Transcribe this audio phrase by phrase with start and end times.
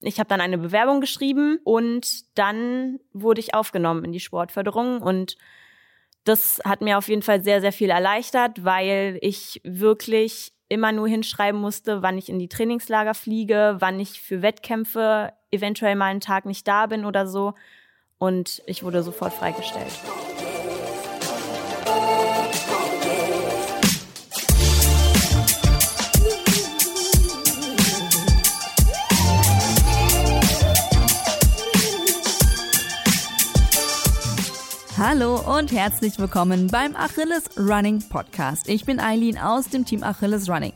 [0.00, 5.36] Ich habe dann eine Bewerbung geschrieben und dann wurde ich aufgenommen in die Sportförderung und
[6.24, 11.08] das hat mir auf jeden Fall sehr, sehr viel erleichtert, weil ich wirklich immer nur
[11.08, 16.20] hinschreiben musste, wann ich in die Trainingslager fliege, wann ich für Wettkämpfe eventuell mal einen
[16.20, 17.54] Tag nicht da bin oder so.
[18.18, 19.92] Und ich wurde sofort freigestellt.
[34.98, 38.66] Hallo und herzlich willkommen beim Achilles Running Podcast.
[38.66, 40.72] Ich bin Eileen aus dem Team Achilles Running.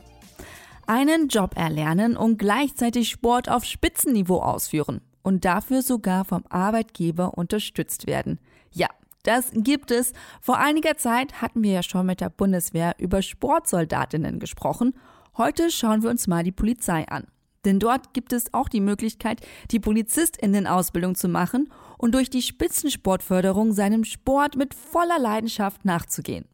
[0.85, 8.05] Einen Job erlernen und gleichzeitig Sport auf Spitzenniveau ausführen und dafür sogar vom Arbeitgeber unterstützt
[8.05, 8.39] werden.
[8.71, 8.89] Ja,
[9.23, 10.13] das gibt es.
[10.39, 14.93] Vor einiger Zeit hatten wir ja schon mit der Bundeswehr über Sportsoldatinnen gesprochen.
[15.35, 17.25] Heute schauen wir uns mal die Polizei an.
[17.65, 23.73] Denn dort gibt es auch die Möglichkeit, die Polizistinnen-Ausbildung zu machen und durch die Spitzensportförderung
[23.73, 26.45] seinem Sport mit voller Leidenschaft nachzugehen.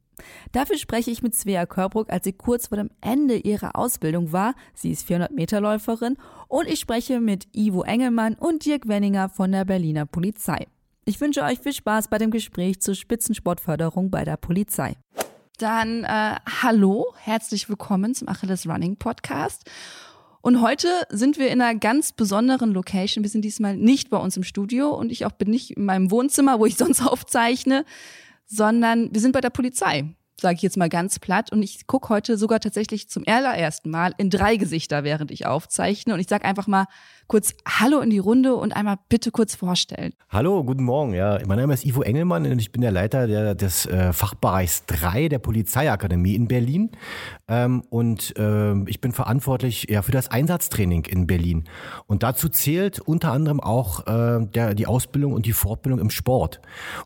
[0.52, 4.56] Dafür spreche ich mit Svea Körbruck, als sie kurz vor dem Ende ihrer Ausbildung war.
[4.74, 6.18] Sie ist 400 Meter Läuferin
[6.48, 10.68] und ich spreche mit Ivo Engelmann und Dirk Wenninger von der Berliner Polizei.
[11.06, 14.98] Ich wünsche euch viel Spaß bei dem Gespräch zur Spitzensportförderung bei der Polizei.
[15.60, 19.64] Dann äh, hallo, herzlich willkommen zum Achilles Running Podcast.
[20.42, 23.24] Und heute sind wir in einer ganz besonderen Location.
[23.24, 26.12] Wir sind diesmal nicht bei uns im Studio und ich auch bin nicht in meinem
[26.12, 27.86] Wohnzimmer, wo ich sonst aufzeichne,
[28.46, 30.06] sondern wir sind bei der Polizei,
[30.40, 31.52] sage ich jetzt mal ganz platt.
[31.52, 36.14] Und ich gucke heute sogar tatsächlich zum allerersten Mal in drei Gesichter, während ich aufzeichne.
[36.14, 36.86] Und ich sage einfach mal,
[37.28, 40.14] kurz Hallo in die Runde und einmal bitte kurz vorstellen.
[40.30, 41.14] Hallo, guten Morgen.
[41.14, 44.86] Ja, mein Name ist Ivo Engelmann und ich bin der Leiter der, des äh, Fachbereichs
[44.86, 46.92] 3 der Polizeiakademie in Berlin.
[47.48, 51.66] Ähm, und äh, ich bin verantwortlich ja, für das Einsatztraining in Berlin.
[52.08, 56.62] Und dazu zählt unter anderem auch äh, der, die Ausbildung und die Fortbildung im Sport.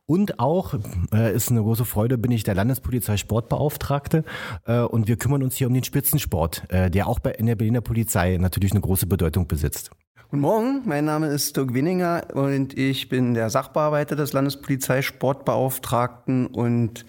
[0.05, 0.75] Und auch,
[1.14, 4.23] äh, ist eine große Freude, bin ich der Landespolizei Sportbeauftragte
[4.65, 7.55] äh, und wir kümmern uns hier um den Spitzensport, äh, der auch bei, in der
[7.55, 9.92] Berliner Polizei natürlich eine große Bedeutung besitzt.
[10.30, 17.05] Guten Morgen, mein Name ist Dirk Winninger und ich bin der Sachbearbeiter des Landespolizeisportbeauftragten und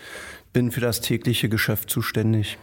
[0.52, 2.58] bin für das tägliche Geschäft zuständig.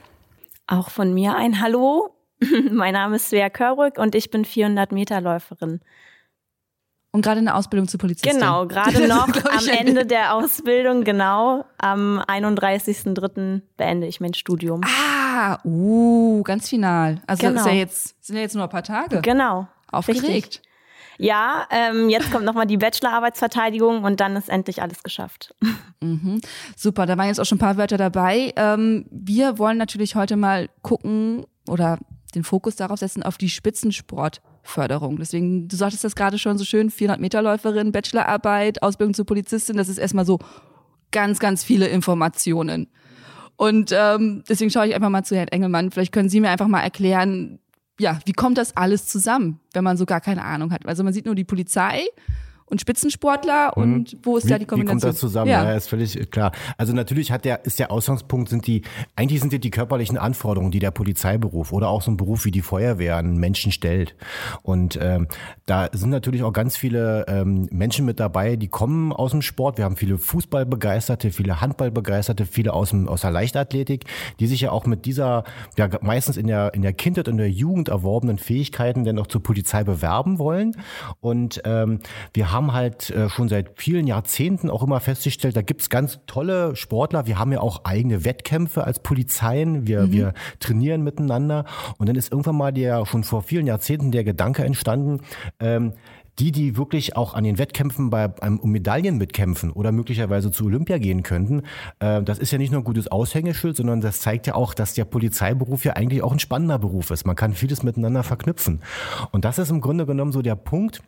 [0.68, 2.16] Auch von mir ein Hallo.
[2.72, 5.80] mein Name ist Svea Körrück und ich bin 400 Meter Läuferin.
[7.12, 8.40] Und gerade in der Ausbildung zur Polizistin.
[8.40, 11.66] Genau, gerade noch am Ende der Ausbildung, genau.
[11.78, 13.62] Am 31.03.
[13.78, 14.82] beende ich mein Studium.
[14.84, 17.20] Ah, uh, ganz final.
[17.26, 17.62] Also genau.
[17.62, 19.22] ist ja jetzt, sind ja jetzt nur ein paar Tage.
[19.22, 19.68] Genau.
[19.92, 20.24] Aufgeregt.
[20.28, 20.62] Richtig.
[21.22, 25.54] Ja, ähm, jetzt kommt nochmal die Bachelorarbeitsverteidigung und dann ist endlich alles geschafft.
[26.02, 26.40] Mhm.
[26.78, 28.54] Super, da waren jetzt auch schon ein paar Wörter dabei.
[28.56, 32.00] Ähm, wir wollen natürlich heute mal gucken oder
[32.36, 35.18] den Fokus darauf setzen auf die Spitzensportförderung.
[35.18, 39.76] Deswegen, du sagtest das gerade schon so schön, 400 Meter Läuferin, Bachelorarbeit, Ausbildung zur Polizistin,
[39.76, 40.40] das ist erstmal so
[41.12, 42.88] ganz, ganz viele Informationen.
[43.58, 45.92] Und ähm, deswegen schaue ich einfach mal zu Herrn Engelmann.
[45.92, 47.60] Vielleicht können Sie mir einfach mal erklären,
[48.00, 50.86] ja, wie kommt das alles zusammen, wenn man so gar keine Ahnung hat?
[50.86, 52.06] Also man sieht nur die Polizei
[52.70, 53.84] und Spitzensportler mhm.
[53.84, 54.98] und wo ist wie, da die Kombination?
[54.98, 55.52] Wie kommt das zusammen?
[55.52, 55.64] Ja.
[55.64, 56.52] ja, ist völlig klar.
[56.78, 58.84] Also natürlich hat der, ist der Ausgangspunkt, sind die,
[59.16, 62.52] eigentlich sind die, die körperlichen Anforderungen, die der Polizeiberuf oder auch so ein Beruf wie
[62.52, 64.16] die Feuerwehr an Menschen stellt.
[64.62, 65.28] Und ähm,
[65.66, 69.78] da sind natürlich auch ganz viele ähm, Menschen mit dabei, die kommen aus dem Sport.
[69.78, 74.06] Wir haben viele Fußballbegeisterte, viele Handballbegeisterte, viele aus, dem, aus der Leichtathletik,
[74.40, 75.44] die sich ja auch mit dieser,
[75.78, 79.42] ja meistens in der, in der Kindheit und der Jugend erworbenen Fähigkeiten dann auch zur
[79.42, 80.76] Polizei bewerben wollen.
[81.20, 82.00] Und ähm,
[82.34, 86.20] wir haben haben halt äh, schon seit vielen Jahrzehnten auch immer festgestellt, da gibt's ganz
[86.28, 87.26] tolle Sportler.
[87.26, 89.88] Wir haben ja auch eigene Wettkämpfe als Polizeien.
[89.88, 90.12] Wir, mhm.
[90.12, 91.64] wir trainieren miteinander.
[91.98, 95.22] Und dann ist irgendwann mal der schon vor vielen Jahrzehnten der Gedanke entstanden,
[95.62, 95.94] ähm,
[96.38, 100.66] die, die wirklich auch an den Wettkämpfen bei einem um Medaillen mitkämpfen oder möglicherweise zu
[100.66, 101.64] Olympia gehen könnten,
[102.00, 104.94] äh, das ist ja nicht nur ein gutes Aushängeschild, sondern das zeigt ja auch, dass
[104.94, 107.26] der Polizeiberuf ja eigentlich auch ein spannender Beruf ist.
[107.26, 108.82] Man kann vieles miteinander verknüpfen.
[109.32, 111.02] Und das ist im Grunde genommen so der Punkt,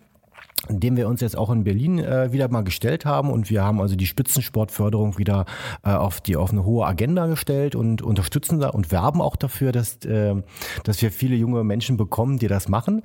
[0.70, 3.82] dem wir uns jetzt auch in Berlin äh, wieder mal gestellt haben und wir haben
[3.82, 5.46] also die Spitzensportförderung wieder
[5.84, 9.72] äh, auf die auf eine hohe Agenda gestellt und unterstützen da und werben auch dafür,
[9.72, 10.36] dass äh,
[10.84, 13.04] dass wir viele junge Menschen bekommen, die das machen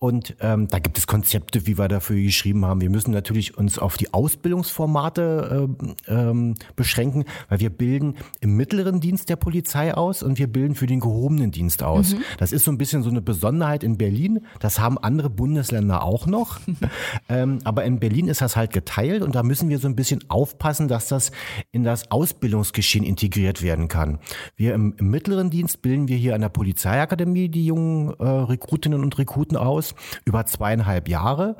[0.00, 2.80] und ähm, da gibt es Konzepte, wie wir dafür geschrieben haben.
[2.80, 5.68] Wir müssen natürlich uns auf die Ausbildungsformate
[6.06, 10.74] äh, ähm, beschränken, weil wir bilden im mittleren Dienst der Polizei aus und wir bilden
[10.74, 12.14] für den gehobenen Dienst aus.
[12.14, 12.22] Mhm.
[12.38, 14.40] Das ist so ein bisschen so eine Besonderheit in Berlin.
[14.60, 16.60] Das haben andere Bundesländer auch noch.
[17.28, 20.20] Ähm, aber in Berlin ist das halt geteilt und da müssen wir so ein bisschen
[20.28, 21.32] aufpassen, dass das
[21.72, 24.18] in das Ausbildungsgeschehen integriert werden kann.
[24.56, 29.02] Wir im, im mittleren Dienst bilden wir hier an der Polizeiakademie die jungen äh, Rekrutinnen
[29.02, 29.94] und Rekruten aus
[30.24, 31.56] über zweieinhalb Jahre.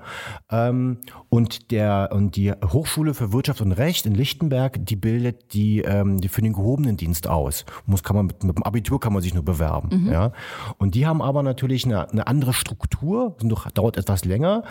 [0.51, 0.99] Ähm,
[1.29, 6.21] und der und die Hochschule für Wirtschaft und Recht in Lichtenberg, die bildet die, ähm,
[6.21, 7.65] die für den gehobenen Dienst aus.
[7.87, 10.05] Muss kann man mit, mit dem Abitur kann man sich nur bewerben.
[10.05, 10.13] Mhm.
[10.13, 10.33] Ja.
[10.79, 13.37] Und die haben aber natürlich eine, eine andere Struktur,
[13.75, 14.65] dauert etwas länger,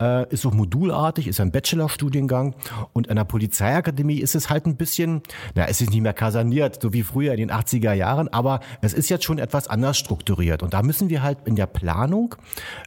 [0.00, 2.54] äh, ist auch modulartig, ist ein Bachelorstudiengang
[2.92, 5.22] und an der Polizeiakademie ist es halt ein bisschen,
[5.54, 8.92] na, es ist nicht mehr kaserniert, so wie früher in den 80er Jahren, aber es
[8.92, 10.62] ist jetzt schon etwas anders strukturiert.
[10.62, 12.34] Und da müssen wir halt in der Planung,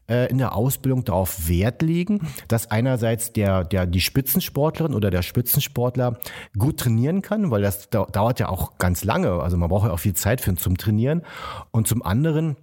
[0.10, 5.22] äh, in der Ausbildung darauf Wert legen, dass einerseits der, der, die Spitzensportlerin oder der
[5.22, 6.18] Spitzensportler
[6.58, 9.32] gut trainieren kann, weil das dauert ja auch ganz lange.
[9.42, 11.24] Also man braucht ja auch viel Zeit für zum Trainieren.
[11.72, 12.56] Und zum anderen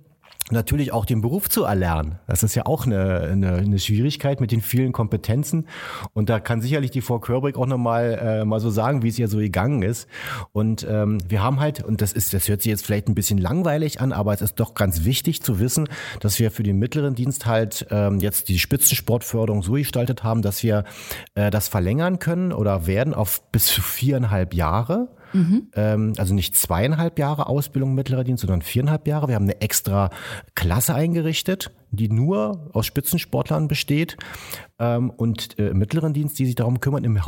[0.50, 2.20] natürlich auch den Beruf zu erlernen.
[2.28, 5.66] Das ist ja auch eine, eine, eine Schwierigkeit mit den vielen Kompetenzen.
[6.14, 9.18] Und da kann sicherlich die Frau Körbrick auch nochmal äh, mal so sagen, wie es
[9.18, 10.08] ihr so gegangen ist.
[10.52, 13.38] Und ähm, wir haben halt, und das ist, das hört sich jetzt vielleicht ein bisschen
[13.38, 15.88] langweilig an, aber es ist doch ganz wichtig zu wissen,
[16.20, 20.62] dass wir für den mittleren Dienst halt ähm, jetzt die Spitzensportförderung so gestaltet haben, dass
[20.62, 20.84] wir
[21.34, 25.08] äh, das verlängern können oder werden auf bis zu viereinhalb Jahre.
[25.32, 25.68] Mhm.
[25.74, 29.28] Ähm, also nicht zweieinhalb Jahre Ausbildung mittlerer Dienst, sondern viereinhalb Jahre.
[29.28, 30.10] Wir haben eine extra
[30.54, 34.16] Klasse eingerichtet, die nur aus Spitzensportlern besteht
[34.78, 37.04] ähm, und äh, im mittleren Dienst, die sich darum kümmern.
[37.04, 37.18] Im,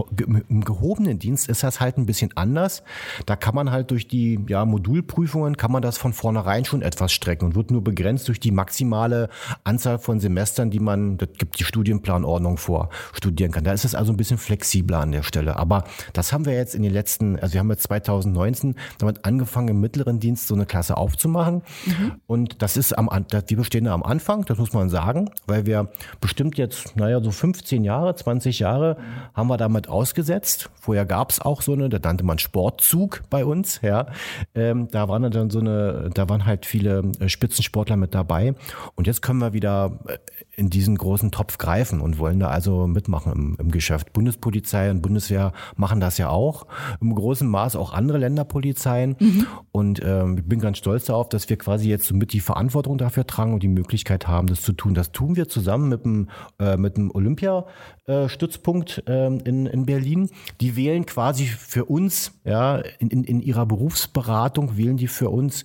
[0.49, 2.83] Im, gehobenen Dienst ist das halt ein bisschen anders.
[3.27, 7.13] Da kann man halt durch die ja, Modulprüfungen, kann man das von vornherein schon etwas
[7.13, 9.31] strecken und wird nur begrenzt durch die maximale
[9.65, 13.65] Anzahl von Semestern, die man, das gibt die Studienplanordnung vor, studieren kann.
[13.65, 15.57] Da ist es also ein bisschen flexibler an der Stelle.
[15.57, 19.69] Aber das haben wir jetzt in den letzten, also wir haben jetzt 2019 damit angefangen,
[19.69, 21.63] im mittleren Dienst so eine Klasse aufzumachen.
[21.87, 22.13] Mhm.
[22.27, 25.89] Und das ist am, wir bestehen da am Anfang, das muss man sagen, weil wir
[26.21, 28.97] bestimmt jetzt, naja, so 15 Jahre, 20 Jahre
[29.35, 30.71] haben wir damit ausgesetzt.
[30.75, 34.07] Vorher gab es auch so eine, da nannte man Sportzug bei uns, ja.
[34.55, 38.55] Ähm, da waren dann so eine, da waren halt viele äh, Spitzensportler mit dabei.
[38.95, 40.19] Und jetzt können wir wieder äh,
[40.59, 44.13] in diesen großen Topf greifen und wollen da also mitmachen im, im Geschäft.
[44.13, 46.67] Bundespolizei und Bundeswehr machen das ja auch
[47.01, 49.17] im großen Maß, auch andere Länderpolizeien.
[49.21, 49.47] Mhm.
[49.71, 52.99] Und ähm, ich bin ganz stolz darauf, dass wir quasi jetzt so mit die Verantwortung
[52.99, 54.95] dafür tragen und die Möglichkeit haben, das zu tun.
[54.95, 56.29] Das tun wir zusammen mit dem,
[56.59, 60.31] äh, mit dem Olympiastützpunkt äh, in, in Berlin.
[60.61, 65.65] Die wählen quasi für uns, ja, in, in, in ihrer Berufsberatung wählen die für uns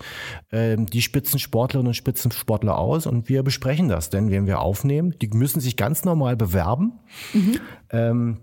[0.51, 5.13] äh, die Spitzensportlerinnen und Spitzensportler aus und wir besprechen das, denn wenn wir auf aufnehmen.
[5.21, 6.93] Die müssen sich ganz normal bewerben.
[7.33, 7.59] Mhm.
[7.91, 8.37] Ähm,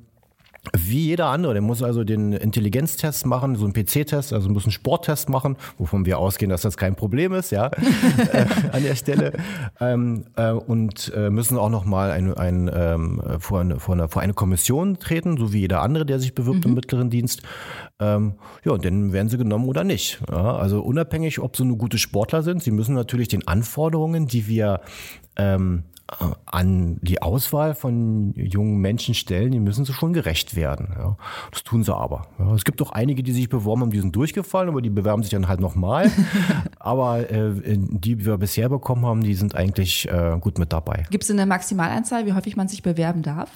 [0.77, 4.73] wie jeder andere, der muss also den Intelligenztest machen, so einen PC-Test, also muss einen
[4.73, 7.67] Sporttest machen, wovon wir ausgehen, dass das kein Problem ist, ja,
[8.33, 9.33] äh, an der Stelle.
[9.81, 14.21] Ähm, äh, und äh, müssen auch nochmal ein, ein, ähm, vor, eine, vor, eine, vor
[14.21, 16.71] eine Kommission treten, so wie jeder andere, der sich bewirbt mhm.
[16.71, 17.43] im mittleren Dienst.
[17.99, 18.35] Ähm,
[18.65, 20.21] ja, und dann werden sie genommen oder nicht.
[20.31, 24.47] Ja, also unabhängig, ob sie nur gute Sportler sind, sie müssen natürlich den Anforderungen, die
[24.47, 24.81] wir
[25.37, 25.85] ähm,
[26.47, 30.89] an die Auswahl von jungen Menschen stellen, die müssen sie schon gerecht werden.
[30.99, 31.17] Ja.
[31.53, 32.27] Das tun sie aber.
[32.39, 32.53] Ja.
[32.55, 35.31] Es gibt auch einige, die sich beworben haben, die sind durchgefallen, aber die bewerben sich
[35.31, 36.11] dann halt nochmal.
[36.79, 41.05] aber äh, die, die wir bisher bekommen haben, die sind eigentlich äh, gut mit dabei.
[41.11, 43.51] Gibt es eine Maximalanzahl, wie häufig man sich bewerben darf?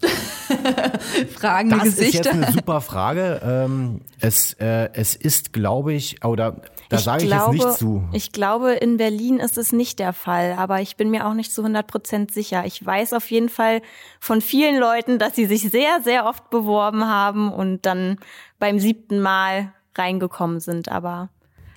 [1.36, 2.04] Fragende das Gesichter.
[2.04, 3.40] Das ist jetzt eine super Frage.
[3.44, 8.04] Ähm, es, äh, es ist, glaube ich, oder da sage ich jetzt nicht zu.
[8.12, 11.52] Ich glaube, in Berlin ist es nicht der Fall, aber ich bin mir auch nicht
[11.52, 12.64] zu 100 Prozent sicher.
[12.64, 13.82] Ich weiß auf jeden Fall
[14.20, 18.18] von vielen Leuten, dass sie sich sehr, sehr oft beworben haben und dann
[18.58, 21.30] beim siebten Mal reingekommen sind, aber.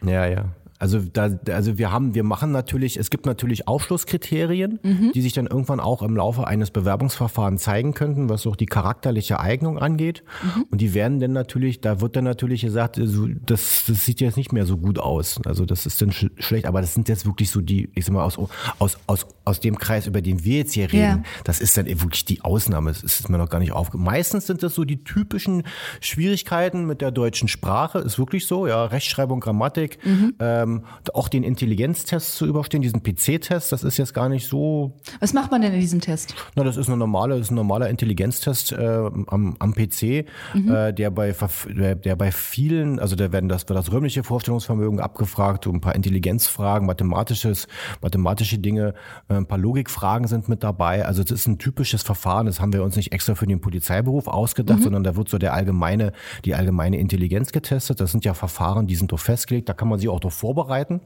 [0.03, 0.45] Ja, ja.
[0.79, 5.11] Also da, also wir haben, wir machen natürlich, es gibt natürlich Aufschlusskriterien, mhm.
[5.13, 9.41] die sich dann irgendwann auch im Laufe eines Bewerbungsverfahrens zeigen könnten, was auch die charakterliche
[9.41, 10.23] Eignung angeht.
[10.41, 10.65] Mhm.
[10.71, 14.53] Und die werden dann natürlich, da wird dann natürlich gesagt, das, das sieht jetzt nicht
[14.53, 15.41] mehr so gut aus.
[15.45, 18.13] Also das ist dann sch schlecht, aber das sind jetzt wirklich so die, ich sag
[18.13, 18.37] mal, aus,
[18.79, 21.23] aus, aus, aus dem Kreis, über den wir jetzt hier reden, ja.
[21.43, 22.91] das ist dann wirklich die Ausnahme.
[22.91, 24.05] Das ist mir noch gar nicht aufgefallen.
[24.05, 25.63] Meistens sind das so die typischen
[25.99, 30.35] Schwierigkeiten mit der deutschen Sprache, ist wirklich so, ja, Rechtschreibung, Grammatik, mhm.
[30.39, 30.83] ähm, ähm,
[31.13, 34.93] auch den Intelligenztest zu überstehen, diesen PC-Test, das ist jetzt gar nicht so.
[35.19, 36.35] Was macht man denn in diesem Test?
[36.55, 40.71] Na, das ist eine normale, ist ein normaler Intelligenztest äh, am, am PC, mhm.
[40.71, 41.35] äh, der bei
[41.67, 46.87] der, der bei vielen, also da werden das, das räumliche Vorstellungsvermögen abgefragt, ein paar Intelligenzfragen,
[46.87, 47.67] mathematisches,
[48.01, 48.93] mathematische Dinge,
[49.27, 51.05] äh, ein paar Logikfragen sind mit dabei.
[51.05, 54.27] Also das ist ein typisches Verfahren, das haben wir uns nicht extra für den Polizeiberuf
[54.27, 54.83] ausgedacht, mhm.
[54.83, 56.13] sondern da wird so der allgemeine,
[56.45, 57.99] die allgemeine Intelligenz getestet.
[57.99, 60.58] Das sind ja Verfahren, die sind doch festgelegt, da kann man sich auch doch vorbereiten
[60.59, 61.01] vorbereiten.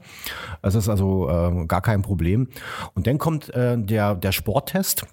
[0.62, 2.48] Das ist also äh, gar kein Problem.
[2.94, 5.06] Und dann kommt äh, der, der Sporttest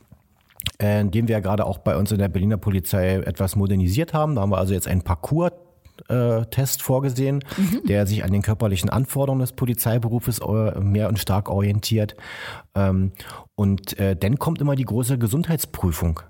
[0.78, 4.36] äh, den wir ja gerade auch bei uns in der Berliner Polizei etwas modernisiert haben.
[4.36, 5.54] Da haben wir also jetzt einen Parcours
[6.08, 7.82] äh, Test vorgesehen, mhm.
[7.88, 12.16] der sich an den körperlichen Anforderungen des Polizeiberufes äh, mehr und stark orientiert.
[12.76, 13.12] Ähm,
[13.56, 16.22] und dann kommt immer die große Gesundheitsprüfung.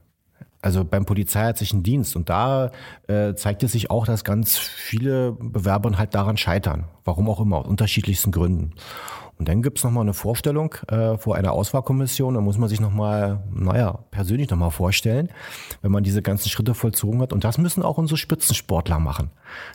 [0.61, 2.15] Also beim polizeiärztlichen Dienst.
[2.15, 2.71] Und da
[3.07, 6.85] äh, zeigt es sich auch, dass ganz viele Bewerber halt daran scheitern.
[7.03, 8.73] Warum auch immer, aus unterschiedlichsten Gründen.
[9.41, 12.35] Und dann gibt's noch mal eine Vorstellung äh, vor einer Auswahlkommission.
[12.35, 15.29] Da muss man sich nochmal, naja, persönlich nochmal vorstellen,
[15.81, 17.33] wenn man diese ganzen Schritte vollzogen hat.
[17.33, 19.31] Und das müssen auch unsere Spitzensportler machen.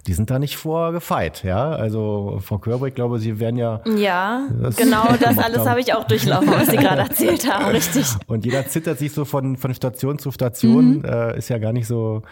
[0.06, 1.70] Die sind da nicht vorgefeit, ja.
[1.70, 3.80] Also Frau Körber, ich glaube, Sie werden ja.
[3.96, 8.06] Ja, das genau das alles habe ich auch durchlaufen, was Sie gerade erzählt haben, richtig.
[8.28, 10.99] Und jeder zittert sich so von, von Station zu Station.
[10.99, 11.04] Mhm.
[11.04, 12.23] Äh, ist ja gar nicht so,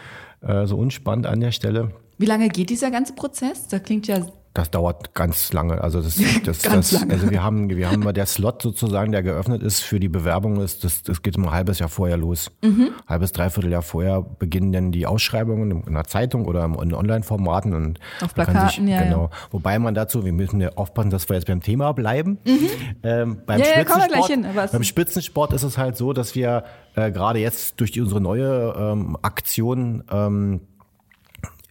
[0.40, 1.90] äh, so unspannend an der Stelle.
[2.16, 3.66] Wie lange geht dieser ganze Prozess?
[3.66, 4.24] Das klingt ja
[4.54, 5.82] das dauert ganz lange.
[5.82, 7.12] Also das, das, das lange.
[7.12, 10.84] also wir haben, wir haben der Slot sozusagen, der geöffnet ist für die Bewerbung, ist
[10.84, 12.52] das, das geht immer ein halbes Jahr vorher los.
[12.62, 12.90] Mhm.
[13.08, 17.98] Halbes, dreiviertel Jahr vorher beginnen dann die Ausschreibungen in der Zeitung oder in Online-Formaten und
[18.20, 19.24] auf Plakaten, sich, ja, genau.
[19.24, 19.30] Ja.
[19.50, 22.38] Wobei man dazu, wir müssen ja aufpassen, dass wir jetzt beim Thema bleiben.
[22.44, 22.68] Mhm.
[23.02, 26.62] Ähm, beim, ja, Spitzensport, hin, beim Spitzensport ist es halt so, dass wir
[26.94, 30.60] äh, gerade jetzt durch unsere neue ähm, Aktion ähm,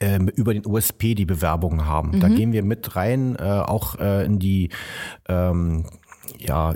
[0.04, 2.12] ähm, über den USP die Bewerbungen haben.
[2.12, 2.20] Mhm.
[2.20, 4.70] Da gehen wir mit rein, äh, auch äh, in die
[5.30, 5.86] ähm,
[6.40, 6.72] ja,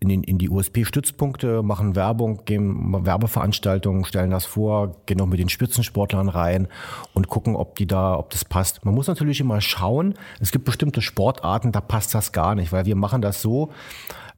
[0.00, 5.38] in, den, in die USP-Stützpunkte, machen Werbung, gehen Werbeveranstaltungen, stellen das vor, gehen auch mit
[5.38, 6.68] den Spitzensportlern rein
[7.14, 8.84] und gucken, ob die da, ob das passt.
[8.84, 12.84] Man muss natürlich immer schauen, es gibt bestimmte Sportarten, da passt das gar nicht, weil
[12.86, 13.70] wir machen das so,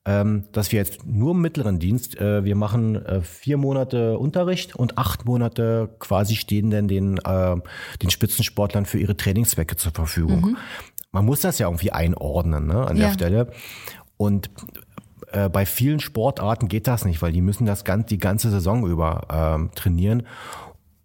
[0.04, 4.74] ähm, dass wir jetzt nur im mittleren Dienst, äh, wir machen äh, vier Monate Unterricht
[4.74, 7.56] und acht Monate quasi stehen denn den, äh,
[8.02, 10.40] den Spitzensportlern für ihre Trainingszwecke zur Verfügung.
[10.40, 10.56] Mhm.
[11.12, 13.06] Man muss das ja irgendwie einordnen ne, an ja.
[13.06, 13.52] der Stelle.
[14.16, 14.50] Und
[15.30, 18.86] äh, bei vielen Sportarten geht das nicht, weil die müssen das ganz, die ganze Saison
[18.86, 20.24] über ähm, trainieren.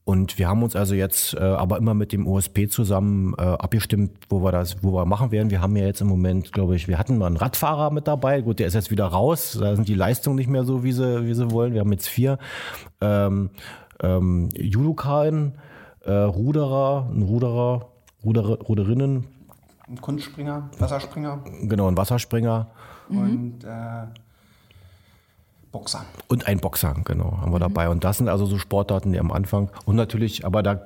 [0.08, 4.12] Und wir haben uns also jetzt äh, aber immer mit dem OSP zusammen äh, abgestimmt,
[4.30, 5.50] wo wir das, wo wir machen werden.
[5.50, 8.40] Wir haben ja jetzt im Moment, glaube ich, wir hatten mal einen Radfahrer mit dabei.
[8.40, 9.58] Gut, der ist jetzt wieder raus.
[9.60, 11.74] Da sind die Leistungen nicht mehr so, wie sie, wie sie wollen.
[11.74, 12.38] Wir haben jetzt vier
[13.02, 13.50] ähm,
[14.02, 15.56] ähm, Judokaen,
[16.06, 17.90] äh, Ruderer, ein Ruderer,
[18.24, 19.26] Ruder, Ruderinnen.
[19.90, 21.44] Ein Kunstspringer, Wasserspringer.
[21.64, 22.68] Genau, ein Wasserspringer.
[23.10, 24.06] Und äh,
[25.78, 26.06] Boxer.
[26.28, 27.74] Und ein Boxer, genau, haben wir mhm.
[27.74, 27.90] dabei.
[27.90, 29.70] Und das sind also so Sportarten, die am Anfang.
[29.86, 30.84] Und natürlich, aber da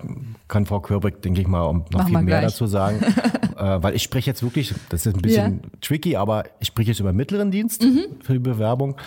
[0.49, 3.01] kann Frau Körbeck, denke ich mal, noch Machen viel mehr dazu sagen.
[3.57, 5.69] äh, weil ich spreche jetzt wirklich, das ist ein bisschen ja.
[5.79, 8.01] tricky, aber ich spreche jetzt über mittleren Dienst mhm.
[8.21, 8.97] für die Bewerbung,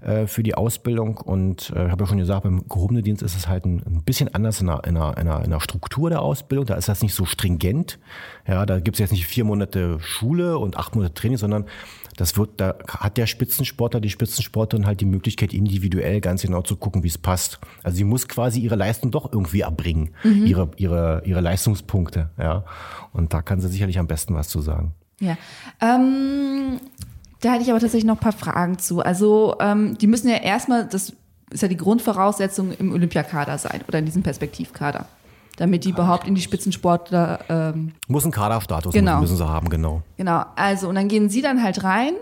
[0.00, 1.18] äh, für die Ausbildung.
[1.18, 4.34] Und äh, habe ja schon gesagt, beim gehobenen Dienst ist es halt ein, ein bisschen
[4.34, 6.64] anders in der, in, der, in, der, in der Struktur der Ausbildung.
[6.64, 7.98] Da ist das nicht so stringent.
[8.48, 11.66] Ja, da gibt es jetzt nicht vier Monate Schule und acht Monate Training, sondern
[12.16, 16.76] das wird, da hat der Spitzensportler, die Spitzensportlerin halt die Möglichkeit, individuell ganz genau zu
[16.76, 17.58] gucken, wie es passt.
[17.82, 20.46] Also sie muss quasi ihre Leistung doch irgendwie erbringen, mhm.
[20.46, 22.64] ihre, ihre, ihre Leistungspunkte, ja.
[23.12, 24.92] Und da kann sie sicherlich am besten was zu sagen.
[25.20, 25.36] Ja.
[25.80, 26.80] Ähm,
[27.40, 29.00] da hätte ich aber tatsächlich noch ein paar Fragen zu.
[29.00, 31.12] Also, ähm, die müssen ja erstmal, das
[31.50, 35.06] ist ja die Grundvoraussetzung im Olympiakader sein oder in diesem Perspektivkader
[35.56, 37.40] damit die überhaupt in die Spitzensportler.
[37.48, 39.20] Ähm, Muss ein Kaderstatus genau.
[39.20, 40.02] müssen sie haben, genau.
[40.16, 42.14] Genau, also und dann gehen sie dann halt rein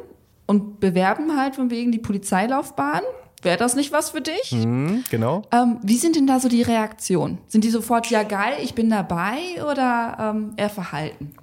[0.47, 3.03] und bewerben halt von wegen die Polizeilaufbahn.
[3.43, 4.53] Wäre das nicht was für dich?
[4.53, 5.43] Mhm, genau.
[5.53, 7.39] Ähm, wie sind denn da so die Reaktionen?
[7.49, 11.35] Sind die sofort, ja geil, ich bin dabei oder ähm, eher verhalten?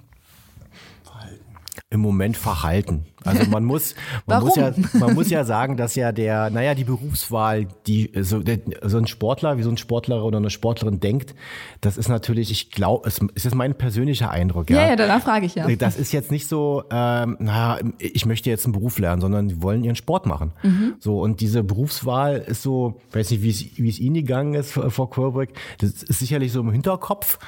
[1.92, 3.04] Im Moment verhalten.
[3.24, 3.94] Also man muss,
[4.26, 8.38] man muss ja, man muss ja sagen, dass ja der, naja, die Berufswahl, die so,
[8.40, 11.34] der, so ein Sportler, wie so ein Sportler oder eine Sportlerin denkt,
[11.80, 14.70] das ist natürlich, ich glaube, es, es ist mein persönlicher Eindruck.
[14.70, 15.66] Ja, ja, ja danach frage ich ja.
[15.76, 19.62] Das ist jetzt nicht so, ähm, naja, ich möchte jetzt einen Beruf lernen, sondern die
[19.62, 20.52] wollen ihren Sport machen.
[20.62, 20.94] Mhm.
[21.00, 24.72] So und diese Berufswahl ist so, weiß nicht, wie es, wie es Ihnen gegangen ist,
[24.72, 27.38] Frau Kohlbrück, das ist sicherlich so im Hinterkopf.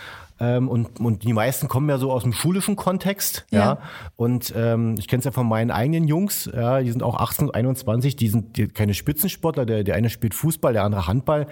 [0.40, 3.46] Ähm, und, und die meisten kommen ja so aus dem schulischen Kontext.
[3.50, 3.58] Ja.
[3.58, 3.78] ja.
[4.16, 7.50] Und ähm, ich kenne es ja von meinen eigenen Jungs, ja, die sind auch 18,
[7.50, 9.66] 21, die sind die, keine Spitzensportler.
[9.66, 11.46] Der, der eine spielt Fußball, der andere Handball.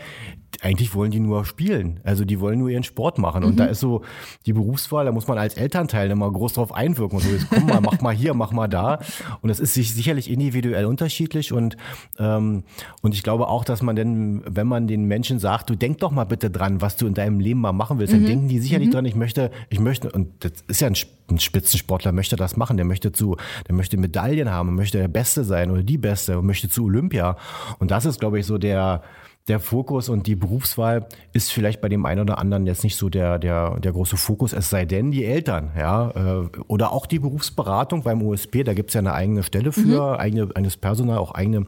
[0.62, 2.00] Eigentlich wollen die nur spielen.
[2.04, 3.44] Also die wollen nur ihren Sport machen.
[3.44, 3.56] Und mhm.
[3.56, 4.02] da ist so
[4.46, 7.18] die Berufswahl, da muss man als Elternteil immer groß drauf einwirken.
[7.18, 8.98] Und so, jetzt komm mal, mach mal hier, mach mal da.
[9.40, 11.52] Und das ist sich sicherlich individuell unterschiedlich.
[11.52, 11.76] Und,
[12.18, 12.64] ähm,
[13.00, 16.10] und ich glaube auch, dass man denn, wenn man den Menschen sagt, du denk doch
[16.10, 18.18] mal bitte dran, was du in deinem Leben mal machen willst, mhm.
[18.18, 18.92] dann denken die sicherlich mhm.
[18.92, 20.96] dran, ich möchte, ich möchte, und das ist ja ein,
[21.30, 23.36] ein Spitzensportler, möchte das machen, der möchte zu,
[23.68, 27.36] der möchte Medaillen haben, möchte der Beste sein oder die Beste und möchte zu Olympia.
[27.78, 29.02] Und das ist, glaube ich, so der,
[29.50, 33.08] der Fokus und die Berufswahl ist vielleicht bei dem einen oder anderen jetzt nicht so
[33.08, 37.18] der, der, der große Fokus, es sei denn die Eltern, ja, äh, oder auch die
[37.18, 40.20] Berufsberatung beim USP, da gibt es ja eine eigene Stelle für, mhm.
[40.20, 41.66] eigene, eigenes Personal, auch eigene,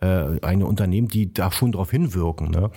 [0.00, 2.50] äh, eigene Unternehmen, die da schon darauf hinwirken.
[2.50, 2.70] Ne?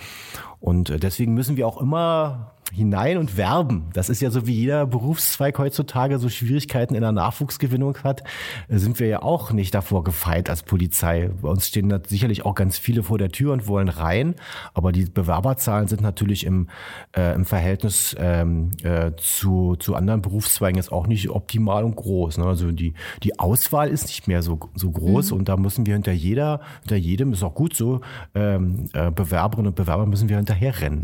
[0.60, 3.86] Und äh, deswegen müssen wir auch immer hinein und werben.
[3.92, 8.24] Das ist ja so wie jeder Berufszweig heutzutage so Schwierigkeiten in der Nachwuchsgewinnung hat,
[8.68, 11.30] sind wir ja auch nicht davor gefeit als Polizei.
[11.42, 14.34] Bei uns stehen da sicherlich auch ganz viele vor der Tür und wollen rein,
[14.72, 16.68] aber die Bewerberzahlen sind natürlich im,
[17.16, 22.38] äh, im Verhältnis ähm, äh, zu, zu anderen Berufszweigen jetzt auch nicht optimal und groß.
[22.38, 22.46] Ne?
[22.46, 25.38] Also die, die Auswahl ist nicht mehr so, so groß mhm.
[25.38, 28.00] und da müssen wir hinter jeder, hinter jedem, ist auch gut so,
[28.34, 31.02] ähm, äh, Bewerberinnen und Bewerber müssen wir hinterher rennen.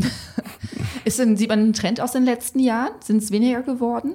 [1.05, 2.93] ist denn, sieht man einen Trend aus den letzten Jahren?
[3.01, 4.15] Sind es weniger geworden?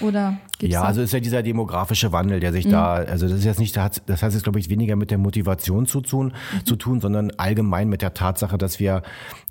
[0.00, 2.70] Oder ja, also ist ja dieser demografische Wandel, der sich mhm.
[2.70, 5.86] da, also das ist jetzt nicht, das hat jetzt, glaube ich, weniger mit der Motivation
[5.86, 6.66] zu tun, mhm.
[6.66, 9.02] zu tun, sondern allgemein mit der Tatsache, dass wir,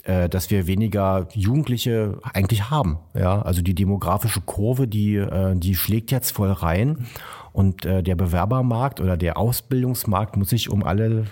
[0.03, 2.99] äh, dass wir weniger Jugendliche eigentlich haben.
[3.13, 7.07] Ja, also die demografische Kurve, die, äh, die schlägt jetzt voll rein.
[7.51, 11.25] Und äh, der Bewerbermarkt oder der Ausbildungsmarkt muss sich um alle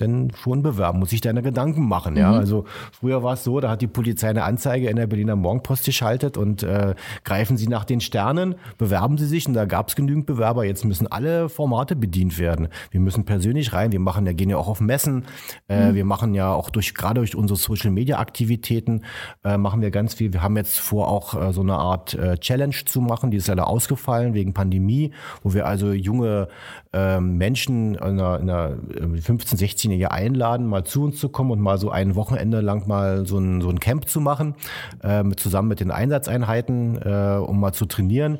[0.00, 2.16] denn schon bewerben, muss ich deine Gedanken machen.
[2.16, 2.38] Ja, mhm.
[2.38, 5.84] also früher war es so, da hat die Polizei eine Anzeige in der Berliner Morgenpost
[5.84, 9.96] geschaltet und äh, greifen Sie nach den Sternen, bewerben Sie sich und da gab es
[9.96, 10.64] genügend Bewerber.
[10.64, 12.68] Jetzt müssen alle Formate bedient werden.
[12.90, 13.92] Wir müssen persönlich rein.
[13.92, 15.26] Wir machen ja gehen ja auch auf Messen.
[15.68, 15.94] Äh, mhm.
[15.94, 19.02] Wir machen ja auch durch gerade durch unsere Social Media Aktivitäten
[19.44, 20.32] äh, machen wir ganz viel.
[20.32, 23.30] Wir haben jetzt vor auch äh, so eine Art äh, Challenge zu machen.
[23.30, 26.48] Die ist leider ausgefallen wegen Pandemie, wo wir also junge
[26.92, 28.76] äh, Menschen in einer, in einer
[29.20, 32.60] 15, 16 Menschen hier einladen, mal zu uns zu kommen und mal so ein Wochenende
[32.60, 34.54] lang mal so ein, so ein Camp zu machen,
[35.02, 38.38] äh, zusammen mit den Einsatzeinheiten, äh, um mal zu trainieren,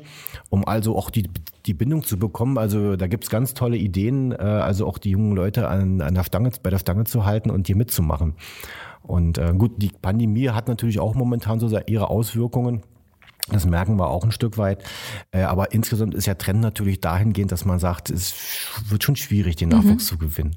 [0.49, 1.29] um also auch die,
[1.65, 2.57] die Bindung zu bekommen.
[2.57, 6.23] Also da gibt's ganz tolle Ideen, äh, also auch die jungen Leute an, an der
[6.23, 8.35] Stange, bei der Stange zu halten und hier mitzumachen.
[9.03, 12.83] Und äh, gut, die Pandemie hat natürlich auch momentan so ihre Auswirkungen.
[13.49, 14.83] Das merken wir auch ein Stück weit.
[15.31, 18.35] Äh, aber insgesamt ist ja Trend natürlich dahingehend, dass man sagt, es
[18.87, 20.07] wird schon schwierig, den Nachwuchs mhm.
[20.07, 20.53] zu gewinnen.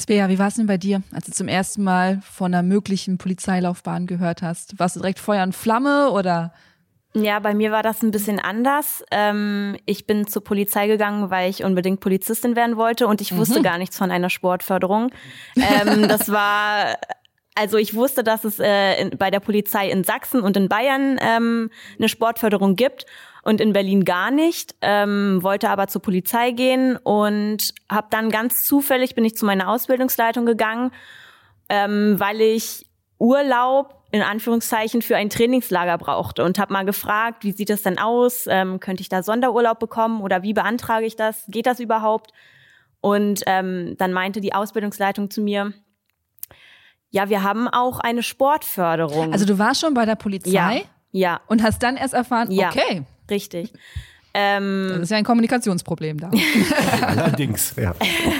[0.00, 3.18] Svea, wie war es denn bei dir, als du zum ersten Mal von einer möglichen
[3.18, 4.78] Polizeilaufbahn gehört hast?
[4.78, 6.52] Warst du direkt Feuer und Flamme oder?
[7.12, 9.04] Ja, bei mir war das ein bisschen anders.
[9.10, 13.58] Ähm, ich bin zur Polizei gegangen, weil ich unbedingt Polizistin werden wollte und ich wusste
[13.58, 13.64] mhm.
[13.64, 15.10] gar nichts von einer Sportförderung.
[15.56, 16.96] Ähm, das war
[17.56, 21.18] also ich wusste, dass es äh, in, bei der Polizei in Sachsen und in Bayern
[21.20, 23.06] ähm, eine Sportförderung gibt
[23.42, 28.64] und in Berlin gar nicht, ähm, wollte aber zur Polizei gehen und habe dann ganz
[28.64, 30.92] zufällig bin ich zu meiner Ausbildungsleitung gegangen,
[31.68, 32.86] ähm, weil ich
[33.18, 37.98] Urlaub in Anführungszeichen für ein Trainingslager brauchte und habe mal gefragt, wie sieht das denn
[37.98, 38.46] aus?
[38.48, 41.44] Ähm, könnte ich da Sonderurlaub bekommen oder wie beantrage ich das?
[41.48, 42.32] Geht das überhaupt?
[43.00, 45.72] Und ähm, dann meinte die Ausbildungsleitung zu mir,
[47.10, 49.32] ja, wir haben auch eine Sportförderung.
[49.32, 50.50] Also du warst schon bei der Polizei?
[50.50, 50.80] Ja.
[51.12, 51.40] Ja.
[51.46, 52.68] Und hast dann erst erfahren, ja.
[52.68, 53.72] okay, Richtig.
[54.32, 56.30] Ähm, das ist ja ein Kommunikationsproblem da.
[57.02, 57.94] Allerdings, ja.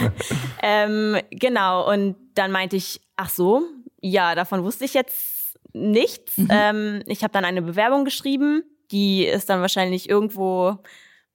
[0.63, 3.63] ähm, genau, und dann meinte ich, ach so,
[4.01, 6.39] ja, davon wusste ich jetzt nichts.
[6.39, 6.49] Mhm.
[6.49, 10.79] Ähm, ich habe dann eine Bewerbung geschrieben, die ist dann wahrscheinlich irgendwo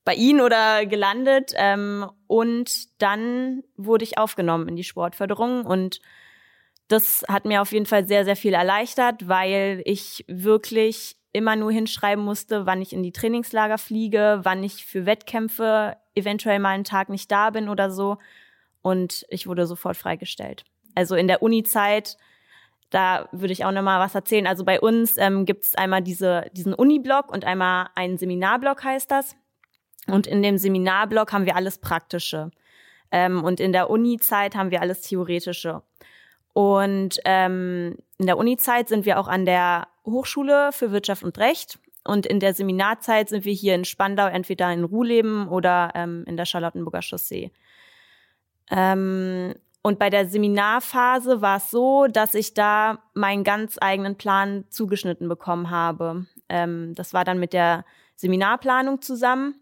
[0.06, 1.52] bei Ihnen oder gelandet.
[1.56, 6.00] Ähm, und dann wurde ich aufgenommen in die Sportförderung und
[6.88, 11.72] das hat mir auf jeden Fall sehr, sehr viel erleichtert, weil ich wirklich immer nur
[11.72, 16.86] hinschreiben musste, wann ich in die Trainingslager fliege, wann ich für Wettkämpfe eventuell mal einen
[16.86, 18.18] Tag nicht da bin oder so.
[18.82, 20.64] Und ich wurde sofort freigestellt.
[20.96, 22.18] Also in der Uni-Zeit,
[22.90, 24.48] da würde ich auch noch mal was erzählen.
[24.48, 29.12] Also bei uns ähm, gibt es einmal diese, diesen Uni-Block und einmal einen Seminarblock heißt
[29.12, 29.36] das.
[30.08, 32.52] Und in dem Seminarblock haben wir alles Praktische.
[33.12, 35.82] Ähm, und in der Uni-Zeit haben wir alles Theoretische.
[36.54, 41.80] Und ähm, in der Uni-Zeit sind wir auch an der Hochschule für Wirtschaft und Recht.
[42.04, 46.38] Und in der Seminarzeit sind wir hier in Spandau entweder in Ruhleben oder ähm, in
[46.38, 47.52] der Charlottenburger Chaussee.
[48.70, 54.66] Ähm, und bei der Seminarphase war es so, dass ich da meinen ganz eigenen Plan
[54.70, 56.26] zugeschnitten bekommen habe.
[56.48, 59.56] Ähm, das war dann mit der Seminarplanung zusammen.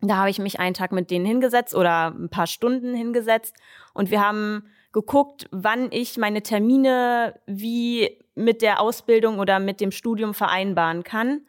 [0.00, 3.56] Da habe ich mich einen Tag mit denen hingesetzt oder ein paar Stunden hingesetzt
[3.94, 9.90] und wir haben geguckt, wann ich meine Termine wie mit der Ausbildung oder mit dem
[9.90, 11.42] Studium vereinbaren kann.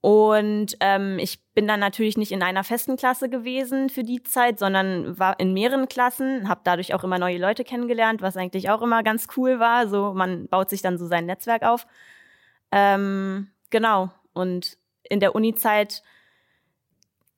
[0.00, 4.58] Und ähm, ich bin dann natürlich nicht in einer festen Klasse gewesen für die Zeit,
[4.58, 8.82] sondern war in mehreren Klassen, habe dadurch auch immer neue Leute kennengelernt, was eigentlich auch
[8.82, 9.86] immer ganz cool war.
[9.86, 11.86] So, man baut sich dann so sein Netzwerk auf.
[12.72, 14.10] Ähm, genau.
[14.32, 16.02] Und in der Uni-Zeit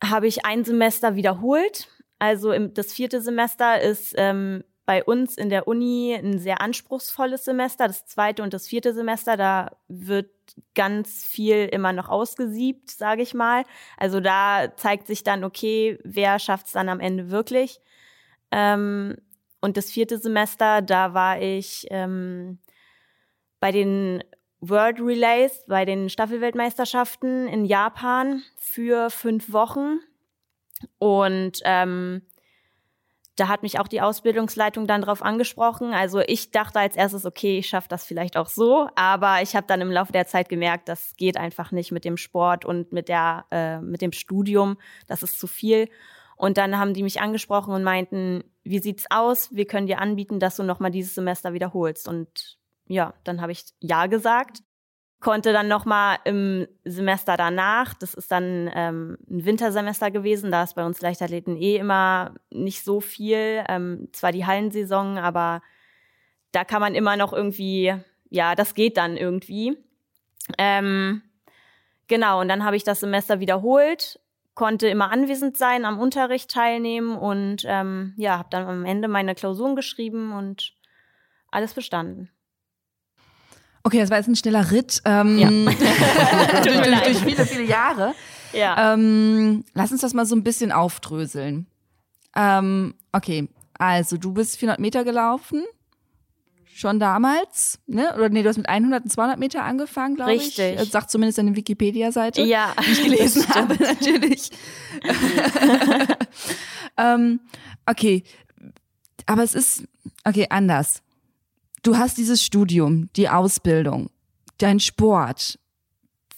[0.02, 1.88] habe ich ein Semester wiederholt.
[2.18, 7.44] Also im, das vierte Semester ist ähm, bei uns in der Uni ein sehr anspruchsvolles
[7.44, 9.36] Semester, das zweite und das vierte Semester.
[9.36, 10.30] Da wird
[10.76, 13.64] ganz viel immer noch ausgesiebt, sage ich mal.
[13.96, 17.80] Also da zeigt sich dann, okay, wer schafft es dann am Ende wirklich.
[18.52, 19.16] Ähm,
[19.60, 22.60] und das vierte Semester, da war ich ähm,
[23.58, 24.22] bei den
[24.60, 29.98] World Relays, bei den Staffelweltmeisterschaften in Japan für fünf Wochen.
[30.98, 32.22] Und ähm,
[33.36, 35.92] da hat mich auch die Ausbildungsleitung dann drauf angesprochen.
[35.92, 39.66] Also ich dachte als erstes, okay, ich schaffe das vielleicht auch so, aber ich habe
[39.66, 43.08] dann im Laufe der Zeit gemerkt, das geht einfach nicht mit dem Sport und mit
[43.08, 45.88] der äh, mit dem Studium, das ist zu viel.
[46.36, 49.54] Und dann haben die mich angesprochen und meinten, wie sieht's aus?
[49.54, 52.08] Wir können dir anbieten, dass du noch mal dieses Semester wiederholst.
[52.08, 54.62] Und ja, dann habe ich ja gesagt
[55.20, 60.62] konnte dann noch mal im Semester danach, das ist dann ähm, ein Wintersemester gewesen, da
[60.62, 65.62] ist bei uns Leichtathleten eh immer nicht so viel, ähm, zwar die Hallensaison, aber
[66.52, 67.94] da kann man immer noch irgendwie,
[68.30, 69.76] ja, das geht dann irgendwie.
[70.58, 71.22] Ähm,
[72.08, 74.20] genau, und dann habe ich das Semester wiederholt,
[74.54, 79.34] konnte immer anwesend sein, am Unterricht teilnehmen und ähm, ja, habe dann am Ende meine
[79.34, 80.74] Klausuren geschrieben und
[81.50, 82.30] alles bestanden.
[83.86, 85.48] Okay, das war jetzt ein schneller Ritt ähm, ja.
[86.64, 88.14] durch, durch, durch, viele, viele Jahre.
[88.52, 88.94] Ja.
[88.94, 91.68] Ähm, lass uns das mal so ein bisschen aufdröseln.
[92.34, 95.62] Ähm, okay, also du bist 400 Meter gelaufen,
[96.64, 98.12] schon damals, ne?
[98.16, 100.58] Oder nee, du hast mit 100 und 200 Meter angefangen, glaube ich.
[100.58, 100.78] Richtig.
[100.78, 102.42] Das sagt zumindest deine Wikipedia-Seite.
[102.42, 102.74] Ja.
[102.84, 104.50] Die ich gelesen habe, natürlich.
[106.96, 107.38] ähm,
[107.88, 108.24] okay,
[109.26, 109.84] aber es ist,
[110.24, 111.04] okay, anders
[111.86, 114.10] du hast dieses Studium, die Ausbildung,
[114.58, 115.58] dein Sport.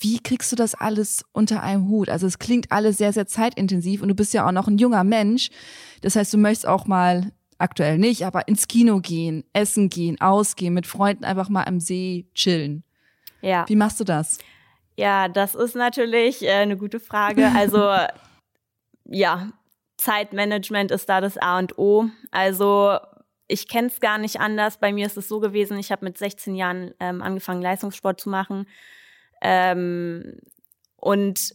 [0.01, 2.09] Wie kriegst du das alles unter einem Hut?
[2.09, 5.03] Also es klingt alles sehr, sehr zeitintensiv und du bist ja auch noch ein junger
[5.03, 5.51] Mensch.
[6.03, 10.75] Das heißt, du möchtest auch mal, aktuell nicht, aber ins Kino gehen, essen gehen, ausgehen,
[10.75, 12.85] mit Freunden einfach mal am See chillen.
[13.41, 13.65] Ja.
[13.69, 14.39] Wie machst du das?
[14.97, 17.51] Ja, das ist natürlich äh, eine gute Frage.
[17.57, 17.97] Also
[19.05, 19.49] ja,
[19.97, 22.07] Zeitmanagement ist da das A und O.
[22.31, 22.99] Also
[23.49, 24.79] ich kenne es gar nicht anders.
[24.79, 28.29] Bei mir ist es so gewesen, ich habe mit 16 Jahren ähm, angefangen, Leistungssport zu
[28.29, 28.67] machen.
[29.41, 30.39] Ähm,
[30.97, 31.55] und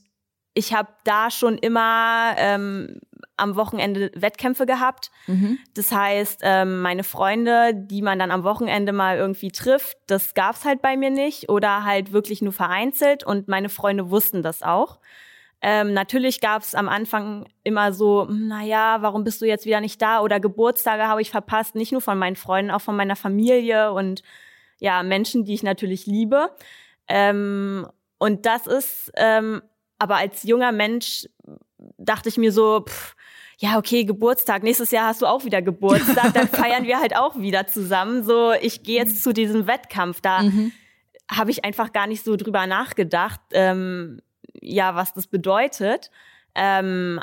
[0.55, 2.99] ich habe da schon immer ähm,
[3.37, 5.11] am Wochenende Wettkämpfe gehabt.
[5.27, 5.59] Mhm.
[5.73, 10.65] Das heißt, ähm, meine Freunde, die man dann am Wochenende mal irgendwie trifft, das gab's
[10.65, 13.23] halt bei mir nicht oder halt wirklich nur vereinzelt.
[13.23, 14.99] Und meine Freunde wussten das auch.
[15.65, 19.79] Ähm, natürlich gab es am Anfang immer so, hm, naja, warum bist du jetzt wieder
[19.79, 20.19] nicht da?
[20.19, 24.23] Oder Geburtstage habe ich verpasst, nicht nur von meinen Freunden, auch von meiner Familie und
[24.79, 26.49] ja, Menschen, die ich natürlich liebe.
[27.07, 29.61] Ähm, und das ist, ähm,
[29.99, 31.29] aber als junger Mensch
[31.97, 33.15] dachte ich mir so, pff,
[33.57, 37.37] ja, okay, Geburtstag, nächstes Jahr hast du auch wieder Geburtstag, dann feiern wir halt auch
[37.37, 38.25] wieder zusammen.
[38.25, 40.19] So, ich gehe jetzt zu diesem Wettkampf.
[40.19, 40.73] Da mhm.
[41.31, 43.39] habe ich einfach gar nicht so drüber nachgedacht.
[43.53, 44.19] Ähm,
[44.63, 46.11] ja, was das bedeutet.
[46.55, 47.19] Ähm,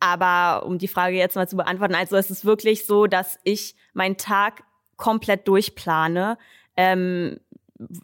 [0.00, 3.74] aber um die Frage jetzt mal zu beantworten, also es ist wirklich so, dass ich
[3.94, 4.64] meinen Tag
[4.96, 6.38] komplett durchplane.
[6.76, 7.40] Ähm,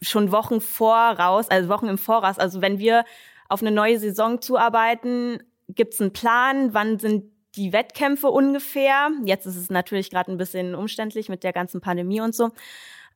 [0.02, 2.38] schon Wochen voraus, also Wochen im Voraus.
[2.38, 3.04] Also wenn wir
[3.48, 7.24] auf eine neue Saison zuarbeiten, gibt es einen Plan, wann sind
[7.56, 9.10] die Wettkämpfe ungefähr.
[9.24, 12.50] Jetzt ist es natürlich gerade ein bisschen umständlich mit der ganzen Pandemie und so.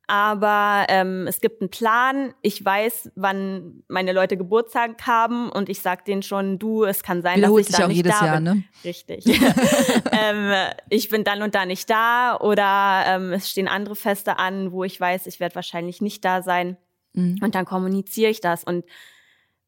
[0.07, 2.33] Aber ähm, es gibt einen Plan.
[2.41, 7.21] Ich weiß, wann meine Leute Geburtstag haben und ich sag denen schon, du, es kann
[7.21, 8.43] sein, dass ich da nicht da Jahr, bin.
[8.43, 8.63] Ne?
[8.83, 9.25] Richtig.
[10.11, 10.51] ähm,
[10.89, 14.83] ich bin dann und da nicht da oder ähm, es stehen andere Feste an, wo
[14.83, 16.77] ich weiß, ich werde wahrscheinlich nicht da sein.
[17.13, 17.39] Mhm.
[17.41, 18.85] Und dann kommuniziere ich das und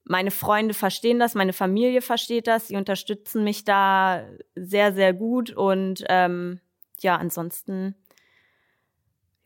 [0.10, 4.24] meine Freunde verstehen das, meine Familie versteht das, sie unterstützen mich da
[4.56, 6.62] sehr, sehr gut und ähm,
[7.02, 7.96] ja, ansonsten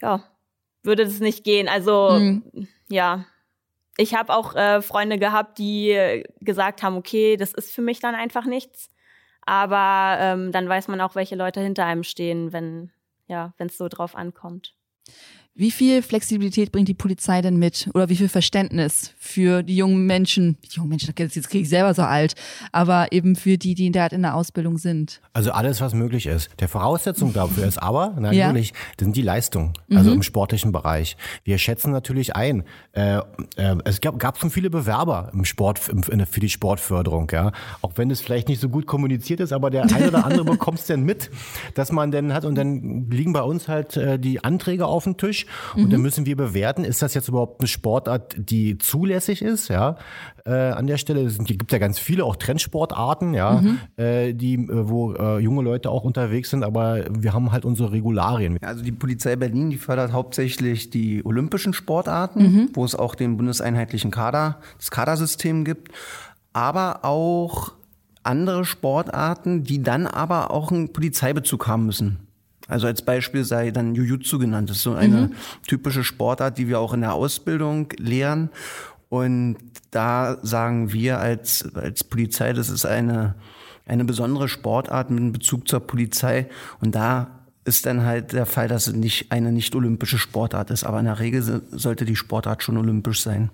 [0.01, 0.23] ja,
[0.83, 1.67] würde das nicht gehen.
[1.67, 2.67] Also mhm.
[2.89, 3.25] ja,
[3.97, 8.15] ich habe auch äh, Freunde gehabt, die gesagt haben, okay, das ist für mich dann
[8.15, 8.89] einfach nichts.
[9.43, 12.91] Aber ähm, dann weiß man auch, welche Leute hinter einem stehen, wenn
[13.31, 14.75] ja, wenn es so drauf ankommt.
[15.53, 17.89] Wie viel Flexibilität bringt die Polizei denn mit?
[17.93, 20.57] Oder wie viel Verständnis für die jungen Menschen?
[20.63, 22.35] Die jungen Menschen, jetzt kriege ich selber so alt,
[22.71, 25.19] aber eben für die, die da in der Ausbildung sind.
[25.33, 26.49] Also alles, was möglich ist.
[26.61, 28.75] Der Voraussetzung dafür ist aber natürlich, ja.
[28.95, 30.17] das sind die Leistungen, also mhm.
[30.17, 31.17] im sportlichen Bereich.
[31.43, 33.17] Wir schätzen natürlich ein, äh,
[33.57, 37.51] äh, es gab, gab schon viele Bewerber im Sport, im, für die Sportförderung, ja.
[37.81, 40.79] Auch wenn es vielleicht nicht so gut kommuniziert ist, aber der eine oder andere bekommt
[40.79, 41.29] es denn mit,
[41.73, 45.17] dass man denn hat und dann liegen bei uns halt äh, die Anträge auf dem
[45.17, 45.83] Tisch olympisch.
[45.83, 49.97] Und dann müssen wir bewerten, ist das jetzt überhaupt eine Sportart, die zulässig ist, ja,
[50.45, 51.21] äh, an der Stelle.
[51.21, 53.63] Es gibt ja ganz viele auch Trendsportarten, ja,
[53.97, 57.91] äh, die, äh, wo äh, junge Leute auch unterwegs sind, aber wir haben halt unsere
[57.91, 58.57] Regularien.
[58.61, 64.11] Also die Polizei Berlin, die fördert hauptsächlich die olympischen Sportarten, wo es auch den bundeseinheitlichen
[64.11, 65.89] Kader, das Kadersystem gibt,
[66.53, 67.73] aber auch
[68.23, 72.19] andere Sportarten, die dann aber auch einen Polizeibezug haben müssen.
[72.71, 74.69] Also als Beispiel sei dann Jujutsu genannt.
[74.69, 75.31] Das ist so eine
[75.67, 78.49] typische Sportart, die wir auch in der Ausbildung lehren.
[79.09, 79.57] Und
[79.91, 83.35] da sagen wir als, als Polizei, das ist eine,
[83.85, 86.47] eine besondere Sportart mit Bezug zur Polizei.
[86.79, 90.83] Und da ist dann halt der Fall, dass es nicht eine nicht olympische Sportart ist.
[90.85, 93.51] Aber in der Regel so- sollte die Sportart schon olympisch sein.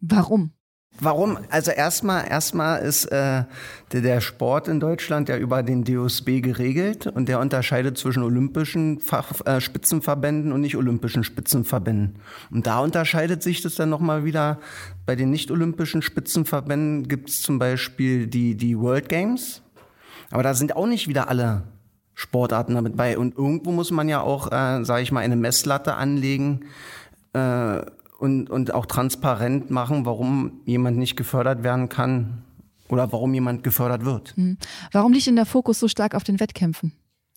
[0.00, 0.52] Warum?
[0.98, 1.38] Warum?
[1.48, 3.44] Also erstmal, erstmal ist äh,
[3.92, 9.00] der, der Sport in Deutschland ja über den DOSB geregelt und der unterscheidet zwischen olympischen
[9.00, 12.16] Fach, äh, Spitzenverbänden und nicht olympischen Spitzenverbänden.
[12.50, 14.58] Und da unterscheidet sich das dann nochmal wieder.
[15.06, 19.62] Bei den nicht olympischen Spitzenverbänden gibt es zum Beispiel die, die World Games,
[20.30, 21.62] aber da sind auch nicht wieder alle
[22.14, 23.16] Sportarten damit bei.
[23.16, 26.66] Und irgendwo muss man ja auch, äh, sage ich mal, eine Messlatte anlegen
[27.32, 27.80] äh,
[28.20, 32.44] und, und auch transparent machen, warum jemand nicht gefördert werden kann
[32.88, 34.34] oder warum jemand gefördert wird.
[34.92, 36.92] Warum liegt denn der Fokus so stark auf den Wettkämpfen?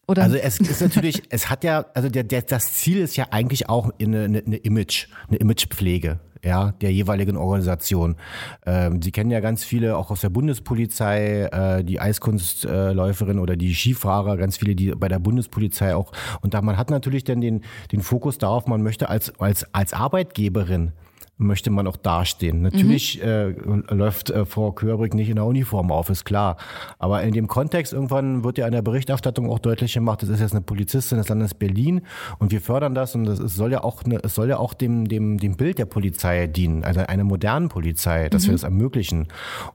[0.07, 0.23] Oder?
[0.23, 3.69] Also es ist natürlich, es hat ja, also der, der, das Ziel ist ja eigentlich
[3.69, 6.19] auch eine, eine, eine Image, eine Imagepflege.
[6.43, 8.17] Ja, der jeweiligen Organisation.
[8.65, 13.73] Ähm, Sie kennen ja ganz viele, auch aus der Bundespolizei, äh, die Eiskunstläuferin oder die
[13.73, 16.11] Skifahrer, ganz viele, die bei der Bundespolizei auch.
[16.41, 17.61] Und da man hat natürlich dann den,
[17.93, 20.91] den Fokus darauf, man möchte als, als, als Arbeitgeberin
[21.37, 22.61] möchte man auch dastehen.
[22.61, 23.49] Natürlich äh,
[23.89, 26.57] läuft äh, Frau Körbrig nicht in der Uniform auf, ist klar.
[26.99, 30.41] Aber in dem Kontext irgendwann wird ja in der Berichterstattung auch deutlich gemacht, das ist
[30.41, 32.01] jetzt eine Polizistin des Landes Berlin
[32.37, 34.73] und wir fördern das und das ist, soll ja auch eine, es soll ja auch
[34.73, 39.27] dem, dem, dem Bild der Polizei dienen, also einer modernen Polizei, dass wir das ermöglichen.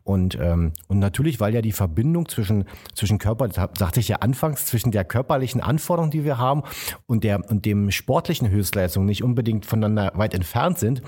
[0.05, 4.17] Und, ähm, und natürlich, weil ja die Verbindung zwischen, zwischen Körper, das sagte ich ja
[4.17, 6.63] anfangs, zwischen der körperlichen Anforderung, die wir haben
[7.07, 11.03] und der und dem sportlichen Höchstleistung nicht unbedingt voneinander weit entfernt sind,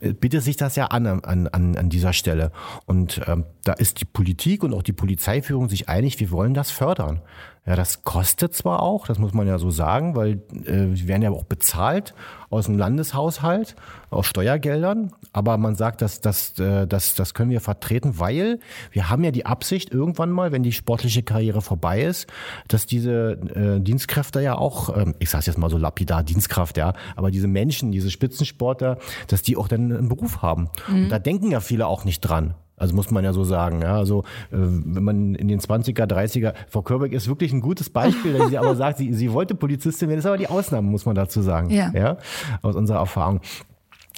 [0.00, 2.52] bietet sich das ja an an, an, an dieser Stelle.
[2.86, 6.70] Und ähm, da ist die Politik und auch die Polizeiführung sich einig, wir wollen das
[6.70, 7.20] fördern.
[7.66, 11.20] Ja, das kostet zwar auch, das muss man ja so sagen, weil äh, sie werden
[11.20, 12.14] ja auch bezahlt
[12.48, 13.76] aus dem Landeshaushalt,
[14.08, 18.58] aus Steuergeldern, aber man sagt, dass das, äh, das, das können wir vertreten, weil
[18.90, 22.26] wir haben ja die Absicht irgendwann mal, wenn die sportliche Karriere vorbei ist,
[22.68, 26.94] dass diese äh, Dienstkräfte ja auch, ähm, ich sage jetzt mal so lapidar, Dienstkraft, ja,
[27.16, 30.68] aber diese Menschen, diese Spitzensportler, dass die auch dann einen Beruf haben.
[30.88, 32.54] Und da denken ja viele auch nicht dran.
[32.78, 33.82] Also muss man ja so sagen.
[33.82, 34.20] Ja, also
[34.52, 38.48] äh, wenn man in den 20er, 30er, Frau Körbeck ist wirklich ein gutes Beispiel, wenn
[38.48, 41.14] sie aber sagt, sie, sie wollte Polizistin werden, das ist aber die Ausnahme, muss man
[41.14, 41.70] dazu sagen.
[41.70, 41.90] Ja.
[41.92, 42.16] ja
[42.62, 43.40] aus unserer Erfahrung.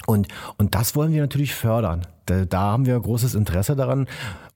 [0.07, 2.07] Und, und das wollen wir natürlich fördern.
[2.27, 4.07] Da, da haben wir großes Interesse daran.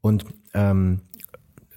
[0.00, 1.02] Und ähm,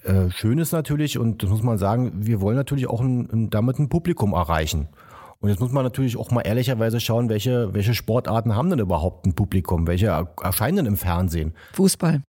[0.04, 3.50] äh, schön ist natürlich, und das muss man sagen, wir wollen natürlich auch ein, ein,
[3.50, 4.88] damit ein Publikum erreichen.
[5.40, 9.26] Und jetzt muss man natürlich auch mal ehrlicherweise schauen, welche, welche Sportarten haben denn überhaupt
[9.26, 9.86] ein Publikum?
[9.86, 11.54] Welche er- erscheinen denn im Fernsehen?
[11.74, 12.22] Fußball.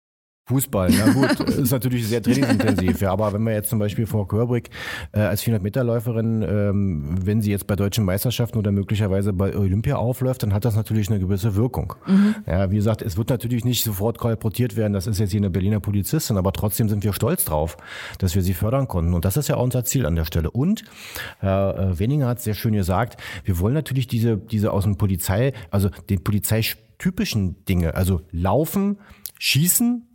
[0.48, 3.12] Fußball, na gut, ist natürlich sehr trainingsintensiv, ja.
[3.12, 4.70] Aber wenn wir jetzt zum Beispiel Frau Körbrig
[5.12, 10.44] äh, als 400-Meter-Läuferin, ähm, wenn sie jetzt bei deutschen Meisterschaften oder möglicherweise bei Olympia aufläuft,
[10.44, 11.96] dann hat das natürlich eine gewisse Wirkung.
[12.46, 15.50] Ja, wie gesagt, es wird natürlich nicht sofort kolportiert werden, das ist jetzt hier eine
[15.50, 17.76] Berliner Polizistin, aber trotzdem sind wir stolz drauf,
[18.18, 19.14] dass wir sie fördern konnten.
[19.14, 20.50] Und das ist ja auch unser Ziel an der Stelle.
[20.50, 20.86] Und
[21.40, 24.96] Herr äh, Wenninger hat es sehr schön gesagt, wir wollen natürlich diese, diese aus dem
[24.96, 28.98] Polizei, also den polizeitypischen Dinge, also laufen,
[29.40, 30.07] schießen,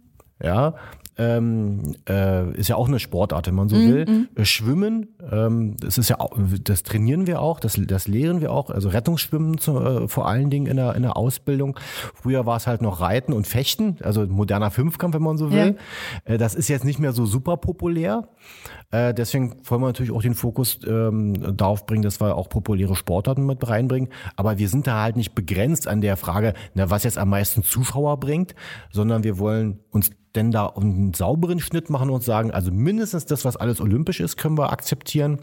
[0.42, 0.74] ja,
[1.18, 4.28] ähm, äh, ist ja auch eine Sportart, wenn man so will.
[4.34, 8.50] Äh, Schwimmen, ähm, das ist ja auch, das trainieren wir auch, das, das lehren wir
[8.50, 11.78] auch, also Rettungsschwimmen zu, äh, vor allen Dingen in der, in der Ausbildung.
[12.14, 15.76] Früher war es halt noch Reiten und Fechten, also moderner Fünfkampf, wenn man so will.
[16.24, 18.28] Äh, das ist jetzt nicht mehr so super populär.
[18.90, 22.96] Äh, deswegen wollen wir natürlich auch den Fokus ähm, darauf bringen, dass wir auch populäre
[22.96, 24.08] Sportarten mit reinbringen.
[24.36, 27.62] Aber wir sind da halt nicht begrenzt an der Frage, na, was jetzt am meisten
[27.62, 28.54] Zuschauer bringt,
[28.90, 33.44] sondern wir wollen uns denn da einen sauberen Schnitt machen und sagen, also mindestens das,
[33.44, 35.38] was alles olympisch ist, können wir akzeptieren.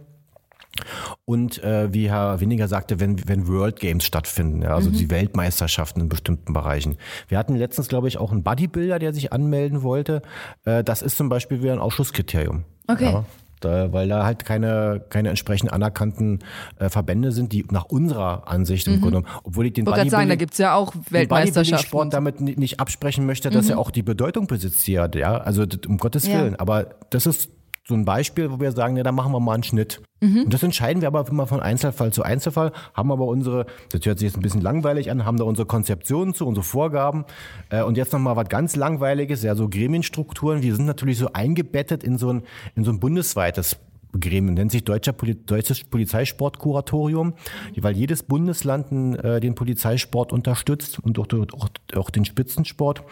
[1.26, 6.02] Und äh, wie Herr Winiger sagte, wenn, wenn World Games stattfinden, ja, also die Weltmeisterschaften
[6.02, 6.98] in bestimmten Bereichen.
[7.28, 10.22] Wir hatten letztens, glaube ich, auch einen Bodybuilder, der sich anmelden wollte.
[10.66, 12.66] Äh, das ist zum Beispiel wieder ein Ausschusskriterium.
[12.88, 13.12] Okay.
[13.12, 13.26] Ja,
[13.60, 16.40] da, weil da halt keine, keine entsprechend anerkannten
[16.80, 20.28] äh, Verbände sind, die nach unserer Ansicht im Grunde, genommen- obwohl ich den gerade sagen,
[20.30, 21.92] da Bodybuilding- gibt's ja auch Weltmeisterschaften.
[21.92, 25.66] Bodybuilding-Sport damit ni- nicht absprechen möchte, dass er auch die Bedeutung besitzt hier, ja, also
[25.88, 26.40] um Gottes Ja.
[26.42, 26.56] Willen.
[26.56, 27.50] Aber das ist
[27.90, 30.02] so ein Beispiel, wo wir sagen, ja, da machen wir mal einen Schnitt.
[30.22, 30.44] Mhm.
[30.44, 34.20] Und das entscheiden wir aber immer von Einzelfall zu Einzelfall, haben aber unsere, das hört
[34.20, 37.26] sich jetzt ein bisschen langweilig an, haben da unsere Konzeptionen zu, unsere Vorgaben.
[37.70, 42.04] Äh, und jetzt nochmal was ganz Langweiliges, ja, so Gremienstrukturen, die sind natürlich so eingebettet
[42.04, 42.44] in so ein,
[42.76, 43.78] in so ein bundesweites
[44.18, 47.34] Gremium, nennt sich Deutscher Poli Deutsches Polizeisportkuratorium,
[47.78, 48.92] weil jedes Bundesland
[49.24, 53.04] äh, den Polizeisport unterstützt und auch, auch, auch, den Spitzensport.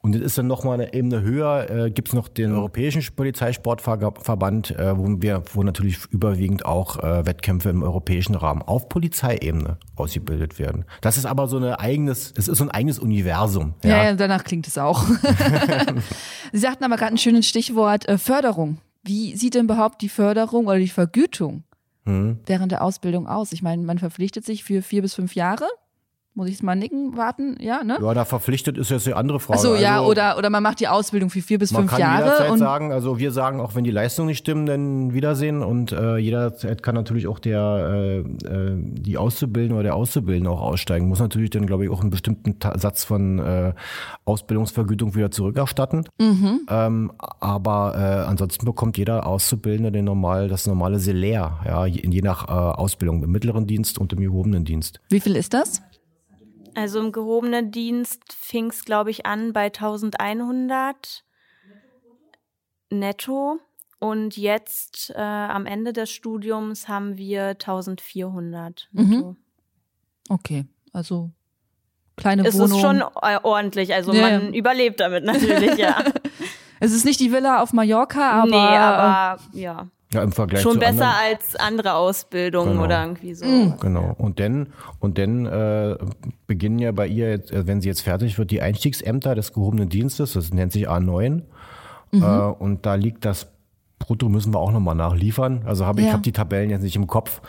[0.00, 4.70] Und es ist dann nochmal eine Ebene höher, äh, gibt es noch den Europäischen Polizeisportverband,
[4.70, 10.58] äh, wo wir, wo natürlich überwiegend auch äh, Wettkämpfe im europäischen Rahmen auf Polizeiebene ausgebildet
[10.58, 10.84] werden.
[11.00, 13.74] Das ist aber so ein eigenes, es ist so ein eigenes Universum.
[13.82, 15.04] Ja, ja, ja danach klingt es auch.
[16.52, 18.78] Sie sagten aber gerade ein schönes Stichwort äh, Förderung.
[19.04, 21.64] Wie sieht denn überhaupt die Förderung oder die Vergütung
[22.04, 22.40] hm.
[22.46, 23.52] während der Ausbildung aus?
[23.52, 25.66] Ich meine, man verpflichtet sich für vier bis fünf Jahre
[26.34, 27.96] muss ich es mal nicken, warten, ja, ne?
[28.02, 29.58] Ja, da verpflichtet ist jetzt die andere Frage.
[29.58, 32.02] Ach so, ja, also, oder, oder man macht die Ausbildung für vier bis fünf Jahre.
[32.02, 35.14] Man kann jederzeit und sagen, also wir sagen, auch wenn die Leistungen nicht stimmen, dann
[35.14, 40.50] Wiedersehen und äh, jederzeit kann natürlich auch der, äh, äh, die Auszubildende oder der Auszubildende
[40.50, 41.08] auch aussteigen.
[41.08, 43.72] Muss natürlich dann, glaube ich, auch einen bestimmten Ta Satz von äh,
[44.24, 46.08] Ausbildungsvergütung wieder zurückerstatten.
[46.18, 46.66] Mhm.
[46.68, 52.22] Ähm, aber äh, ansonsten bekommt jeder Auszubildende den normal, das normale Salär, ja, je, je
[52.22, 55.00] nach äh, Ausbildung im mittleren Dienst und im gehobenen Dienst.
[55.10, 55.80] Wie viel ist das?
[56.74, 61.24] Also im gehobenen Dienst fing es, glaube ich, an bei 1100
[62.90, 63.60] netto.
[63.98, 69.08] Und jetzt äh, am Ende des Studiums haben wir 1400 mhm.
[69.08, 69.30] netto.
[69.30, 69.36] Mhm.
[70.28, 71.30] Okay, also
[72.16, 72.70] kleine es Wohnung.
[72.70, 74.22] Es ist schon äh, ordentlich, also ja.
[74.22, 76.02] man überlebt damit natürlich, ja.
[76.80, 78.50] es ist nicht die Villa auf Mallorca, aber.
[78.50, 79.88] Nee, aber ja.
[80.14, 81.36] Ja, im Vergleich Schon zu besser anderen.
[81.36, 82.84] als andere Ausbildungen genau.
[82.84, 83.44] oder irgendwie so.
[83.44, 83.74] Mhm.
[83.80, 84.14] Genau.
[84.16, 84.68] Und dann,
[85.00, 85.96] und dann äh,
[86.46, 89.88] beginnen ja bei ihr, jetzt, äh, wenn sie jetzt fertig wird, die Einstiegsämter des gehobenen
[89.88, 91.42] Dienstes, das nennt sich A9.
[92.12, 92.22] Mhm.
[92.22, 93.48] Äh, und da liegt das
[93.98, 95.62] Brutto müssen wir auch nochmal nachliefern.
[95.64, 96.08] Also habe ja.
[96.08, 97.40] ich habe die Tabellen jetzt nicht im Kopf.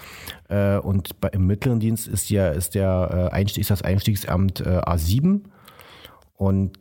[0.48, 4.62] Äh, und bei, im mittleren Dienst ist ja ist der äh, Einstieg, ist das Einstiegsamt
[4.62, 5.42] äh, A7
[6.38, 6.80] und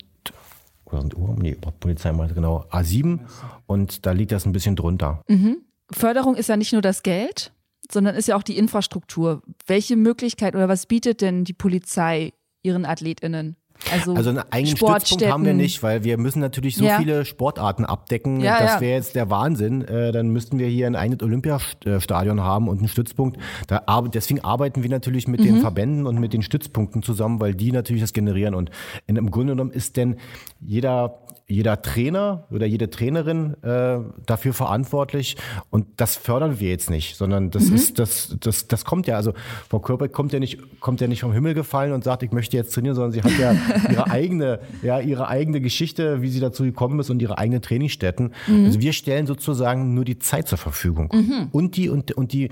[0.85, 1.35] oder sind Uhr?
[1.39, 3.21] Nee, Polizei meinte genau A7
[3.67, 5.23] und da liegt das ein bisschen drunter.
[5.29, 5.59] Mhm.
[5.91, 7.53] Förderung ist ja nicht nur das Geld,
[7.91, 9.43] sondern ist ja auch die Infrastruktur.
[9.67, 13.57] Welche Möglichkeit oder was bietet denn die Polizei ihren AthletInnen?
[13.93, 16.99] Also, also einen eigenen Stützpunkt haben wir nicht, weil wir müssen natürlich so ja.
[16.99, 18.41] viele Sportarten abdecken.
[18.41, 19.83] Ja, das wäre jetzt der Wahnsinn.
[19.83, 23.39] Äh, dann müssten wir hier ein eigenes Olympiastadion haben und einen Stützpunkt.
[23.67, 25.45] Da, deswegen arbeiten wir natürlich mit mhm.
[25.45, 28.55] den Verbänden und mit den Stützpunkten zusammen, weil die natürlich das generieren.
[28.55, 28.71] Und
[29.07, 30.17] im Grunde genommen ist denn
[30.61, 35.37] jeder jeder Trainer oder jede Trainerin äh, dafür verantwortlich
[35.69, 37.75] und das fördern wir jetzt nicht, sondern das mhm.
[37.75, 39.35] ist das das das kommt ja also
[39.69, 42.57] Frau Körbeck kommt ja nicht kommt ja nicht vom Himmel gefallen und sagt, ich möchte
[42.57, 43.55] jetzt trainieren, sondern sie hat ja
[43.91, 48.33] ihre eigene ja ihre eigene Geschichte, wie sie dazu gekommen ist und ihre eigenen Trainingsstätten.
[48.47, 48.65] Mhm.
[48.65, 51.49] Also wir stellen sozusagen nur die Zeit zur Verfügung mhm.
[51.53, 52.49] und die und und die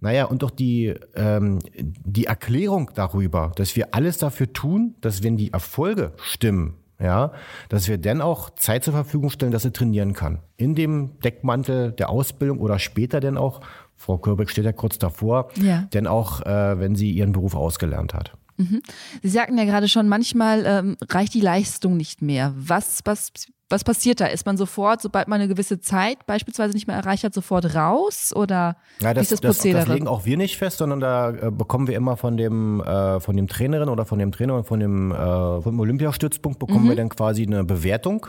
[0.00, 5.38] naja und auch die ähm, die Erklärung darüber, dass wir alles dafür tun, dass wenn
[5.38, 7.32] die Erfolge stimmen ja,
[7.68, 10.40] dass wir dann auch Zeit zur Verfügung stellen, dass sie trainieren kann.
[10.56, 13.60] In dem Deckmantel der Ausbildung oder später dann auch,
[13.96, 15.82] Frau Körbeck steht ja kurz davor, ja.
[15.92, 18.32] denn auch, äh, wenn sie ihren Beruf ausgelernt hat.
[18.56, 18.82] Mhm.
[19.22, 22.54] Sie sagten ja gerade schon, manchmal ähm, reicht die Leistung nicht mehr.
[22.56, 23.32] Was, was
[23.74, 24.26] was passiert da?
[24.26, 28.32] Ist man sofort, sobald man eine gewisse Zeit beispielsweise nicht mehr erreicht hat, sofort raus
[28.34, 29.80] oder ja, das, wie ist das Prozedere?
[29.80, 32.80] Das, das legen auch wir nicht fest, sondern da äh, bekommen wir immer von dem
[32.80, 36.84] äh, von dem Trainerin oder von dem Trainer und von dem, äh, vom Olympiastützpunkt bekommen
[36.84, 36.88] mhm.
[36.90, 38.28] wir dann quasi eine Bewertung,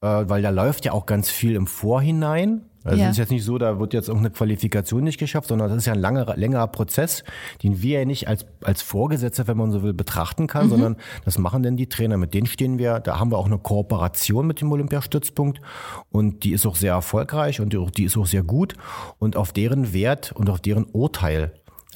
[0.00, 2.62] weil da läuft ja auch ganz viel im Vorhinein.
[2.84, 3.06] Also ja.
[3.06, 5.86] es ist jetzt nicht so, da wird jetzt irgendeine Qualifikation nicht geschafft, sondern das ist
[5.86, 7.24] ja ein langer, längerer Prozess,
[7.64, 10.70] den wir ja nicht als, als Vorgesetzter, wenn man so will, betrachten kann, mhm.
[10.70, 12.16] sondern das machen denn die Trainer.
[12.16, 15.60] Mit denen stehen wir, da haben wir auch eine Kooperation mit dem Olympiastützpunkt
[16.10, 18.74] und die ist auch sehr erfolgreich und die, die ist auch sehr gut
[19.18, 21.54] und auf deren Wert und auf deren Urteil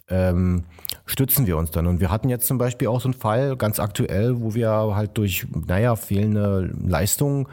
[0.08, 0.64] ähm,
[1.10, 1.86] stützen wir uns dann.
[1.86, 5.18] Und wir hatten jetzt zum Beispiel auch so einen Fall ganz aktuell, wo wir halt
[5.18, 7.46] durch, naja, fehlende Leistungen,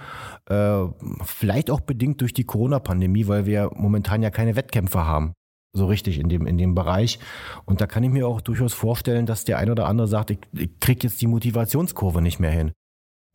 [0.45, 0.83] äh,
[1.23, 5.33] vielleicht auch bedingt durch die Corona-Pandemie, weil wir momentan ja keine Wettkämpfe haben.
[5.73, 7.19] So richtig in dem, in dem Bereich.
[7.65, 10.39] Und da kann ich mir auch durchaus vorstellen, dass der ein oder andere sagt, ich,
[10.53, 12.71] ich krieg jetzt die Motivationskurve nicht mehr hin.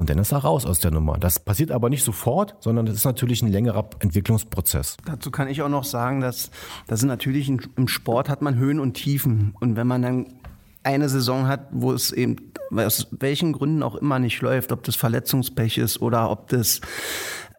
[0.03, 1.17] Und dann ist er raus aus der Nummer.
[1.17, 4.97] Das passiert aber nicht sofort, sondern das ist natürlich ein längerer Entwicklungsprozess.
[5.05, 6.51] Dazu kann ich auch noch sagen, dass
[6.88, 9.55] das natürlich im Sport hat man Höhen und Tiefen.
[9.61, 10.27] Und wenn man dann
[10.83, 12.35] eine Saison hat, wo es eben
[12.73, 16.81] aus welchen Gründen auch immer nicht läuft, ob das Verletzungspech ist oder ob das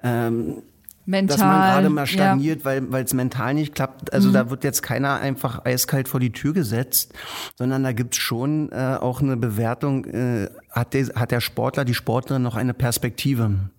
[0.04, 0.64] ähm,
[1.06, 2.82] mental, dass man gerade mal stagniert, ja.
[2.89, 4.13] weil es mental nicht klappt.
[4.13, 4.34] Also mhm.
[4.34, 7.13] da wird jetzt keiner einfach eiskalt vor die Tür gesetzt,
[7.58, 11.94] sondern da gibt's schon äh, auch eine Bewertung, äh, hat, der, hat der Sportler, die
[11.94, 13.46] Sportlerin noch eine Perspektive.
[13.46, 13.72] Und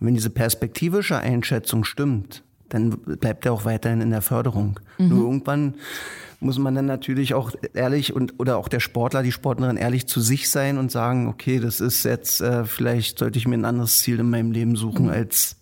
[0.00, 4.78] wenn diese perspektivische Einschätzung stimmt, dann bleibt er auch weiterhin in der Förderung.
[4.98, 5.08] Mhm.
[5.08, 5.74] Nur irgendwann
[6.40, 10.20] muss man dann natürlich auch ehrlich und oder auch der Sportler, die Sportlerin ehrlich zu
[10.20, 13.98] sich sein und sagen, okay, das ist jetzt äh, vielleicht sollte ich mir ein anderes
[13.98, 15.12] Ziel in meinem Leben suchen mhm.
[15.12, 15.56] als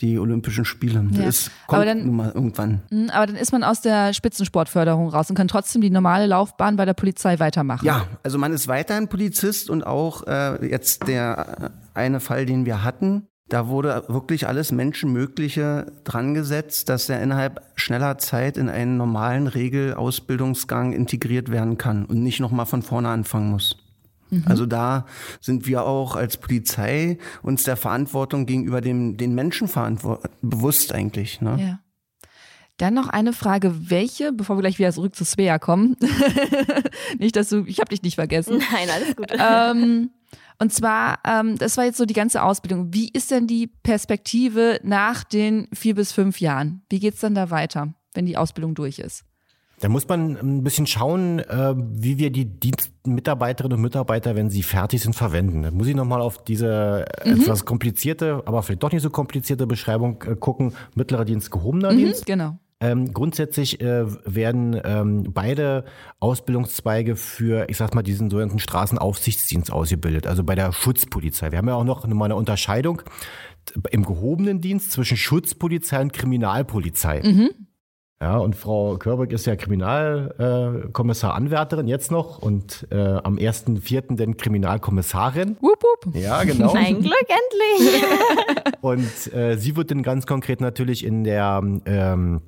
[0.00, 1.04] die Olympischen Spiele.
[1.12, 1.26] Ja.
[1.26, 2.82] Das kommt dann, nun mal irgendwann.
[2.90, 6.76] Mhm, aber dann ist man aus der Spitzensportförderung raus und kann trotzdem die normale Laufbahn
[6.76, 7.84] bei der Polizei weitermachen.
[7.84, 12.82] Ja, also man ist weiterhin Polizist und auch äh, jetzt der eine Fall, den wir
[12.82, 18.96] hatten, da wurde wirklich alles Menschenmögliche dran gesetzt, dass er innerhalb schneller Zeit in einen
[18.96, 23.76] normalen Regelausbildungsgang integriert werden kann und nicht nochmal von vorne anfangen muss.
[24.30, 24.44] Mhm.
[24.46, 25.06] Also da
[25.40, 29.68] sind wir auch als Polizei uns der Verantwortung gegenüber dem, den Menschen
[30.42, 31.40] bewusst eigentlich.
[31.40, 31.56] Ne?
[31.60, 31.80] Ja.
[32.78, 35.96] Dann noch eine Frage, welche, bevor wir gleich wieder zurück zu Svea kommen.
[37.18, 38.62] nicht, dass du, ich habe dich nicht vergessen.
[38.72, 39.26] Nein, alles gut.
[39.38, 40.10] Ähm,
[40.58, 42.92] und zwar, ähm, das war jetzt so die ganze Ausbildung.
[42.94, 46.82] Wie ist denn die Perspektive nach den vier bis fünf Jahren?
[46.88, 49.24] Wie geht's dann da weiter, wenn die Ausbildung durch ist?
[49.80, 54.62] Da muss man ein bisschen schauen, äh, wie wir die Dienstmitarbeiterinnen und Mitarbeiter, wenn sie
[54.62, 55.62] fertig sind, verwenden.
[55.62, 57.40] Da muss ich nochmal auf diese mhm.
[57.40, 60.74] etwas komplizierte, aber vielleicht doch nicht so komplizierte Beschreibung äh, gucken.
[60.94, 62.26] Mittlerer Dienst, gehobener mhm, Dienst.
[62.26, 62.58] Genau.
[62.82, 65.84] Ähm, grundsätzlich äh, werden ähm, beide
[66.18, 71.52] Ausbildungszweige für, ich sag mal, diesen sogenannten Straßenaufsichtsdienst ausgebildet, also bei der Schutzpolizei.
[71.52, 73.02] Wir haben ja auch noch mal eine Unterscheidung
[73.90, 77.22] im gehobenen Dienst zwischen Schutzpolizei und Kriminalpolizei.
[77.22, 77.50] Mhm.
[78.22, 84.14] Ja, und Frau Körbeck ist ja Kriminalkommissar-Anwärterin jetzt noch und äh, am 1.4.
[84.16, 85.56] dann Kriminalkommissarin.
[85.60, 86.14] Wupp, wupp.
[86.14, 86.74] Ja, genau.
[86.74, 88.04] Ein Glück endlich.
[88.82, 92.42] und äh, sie wird dann ganz konkret natürlich in der ähm,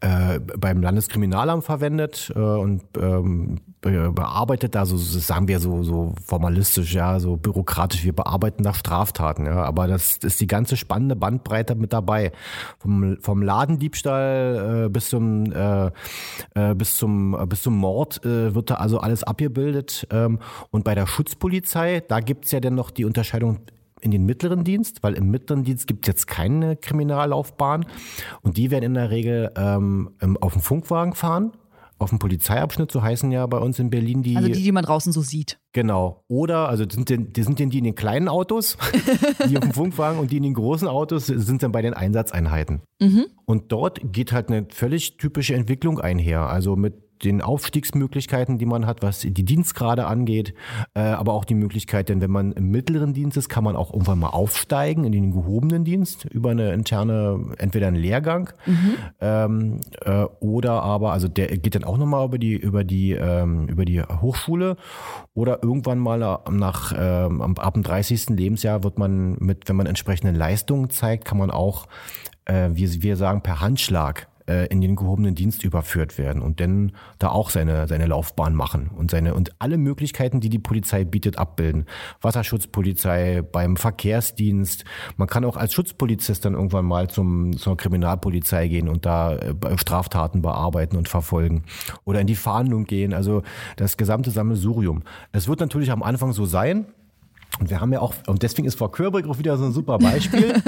[0.00, 6.94] äh, beim Landeskriminalamt verwendet äh, und ähm, bearbeitet da so, sagen wir so, so formalistisch,
[6.94, 11.74] ja, so bürokratisch, wir bearbeiten da Straftaten, ja, aber das ist die ganze spannende Bandbreite
[11.76, 12.32] mit dabei.
[12.78, 15.86] Vom, vom Ladendiebstahl äh, bis zum, äh,
[16.54, 20.40] äh, bis zum, bis zum Mord äh, wird da also alles abgebildet ähm,
[20.70, 23.60] und bei der Schutzpolizei, da gibt's ja dann noch die Unterscheidung
[24.00, 27.86] in den mittleren Dienst, weil im mittleren Dienst gibt es jetzt keine Kriminallaufbahn
[28.42, 31.52] und die werden in der Regel ähm, auf dem Funkwagen fahren,
[31.98, 34.36] auf dem Polizeiabschnitt, so heißen ja bei uns in Berlin die.
[34.36, 35.58] Also die, die man draußen so sieht.
[35.72, 36.24] Genau.
[36.28, 38.76] Oder, also sind denn, die sind denn die in den kleinen Autos,
[39.48, 42.82] die auf dem Funkwagen und die in den großen Autos sind dann bei den Einsatzeinheiten.
[43.00, 43.26] Mhm.
[43.46, 46.42] Und dort geht halt eine völlig typische Entwicklung einher.
[46.42, 50.54] Also mit den Aufstiegsmöglichkeiten, die man hat, was die Dienstgrade angeht,
[50.94, 53.92] äh, aber auch die Möglichkeit, denn wenn man im mittleren Dienst ist, kann man auch
[53.92, 58.94] irgendwann mal aufsteigen in den gehobenen Dienst über eine interne, entweder einen Lehrgang mhm.
[59.20, 63.66] ähm, äh, oder aber, also der geht dann auch nochmal über die, über die, ähm,
[63.68, 64.76] über die Hochschule
[65.34, 68.30] oder irgendwann mal nach, ähm, ab dem 30.
[68.30, 71.86] Lebensjahr wird man mit, wenn man entsprechende Leistungen zeigt, kann man auch,
[72.44, 76.92] äh, wie wir sagen, per Handschlag äh, in den gehobenen Dienst überführt werden und dann
[77.18, 81.38] da auch seine, seine Laufbahn machen und seine und alle Möglichkeiten, die die Polizei bietet,
[81.38, 81.86] abbilden.
[82.20, 84.84] Wasserschutzpolizei, beim Verkehrsdienst.
[85.16, 89.54] Man kann auch als Schutzpolizist dann irgendwann mal zum, zur Kriminalpolizei gehen und da äh,
[89.76, 91.64] Straftaten bearbeiten und verfolgen
[92.04, 93.12] oder in die Fahndung gehen.
[93.12, 93.42] Also
[93.76, 95.02] das gesamte Sammelsurium.
[95.32, 96.86] Es wird natürlich am Anfang so sein,
[97.58, 99.98] und wir haben ja auch, und deswegen ist Frau Körbeck auch wieder so ein super
[99.98, 100.54] Beispiel.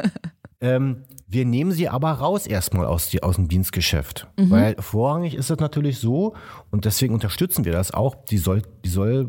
[0.60, 4.26] ähm, wir nehmen sie aber raus erstmal aus, die, aus dem Dienstgeschäft.
[4.38, 4.50] Mhm.
[4.50, 6.34] Weil vorrangig ist es natürlich so,
[6.70, 9.28] und deswegen unterstützen wir das auch, die soll, die soll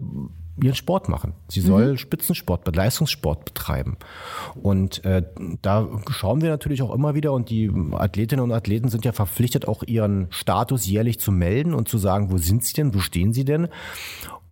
[0.63, 1.34] ihren Sport machen.
[1.47, 1.97] Sie soll mhm.
[1.97, 3.97] Spitzensport, Leistungssport betreiben.
[4.61, 5.23] Und äh,
[5.61, 9.67] da schauen wir natürlich auch immer wieder, und die Athletinnen und Athleten sind ja verpflichtet,
[9.67, 13.34] auch ihren Status jährlich zu melden und zu sagen, wo sind sie denn, wo stehen
[13.34, 13.67] sie denn?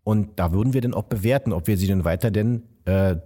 [0.03, 3.17] Und da würden wir dann auch bewerten, ob wir sie denn weiter denn äh,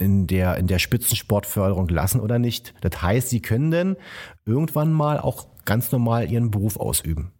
[0.00, 2.74] in der, in der Spitzensportförderung lassen oder nicht.
[2.80, 3.96] Das heißt, sie können denn
[4.46, 7.32] irgendwann mal auch ganz normal ihren Beruf ausüben.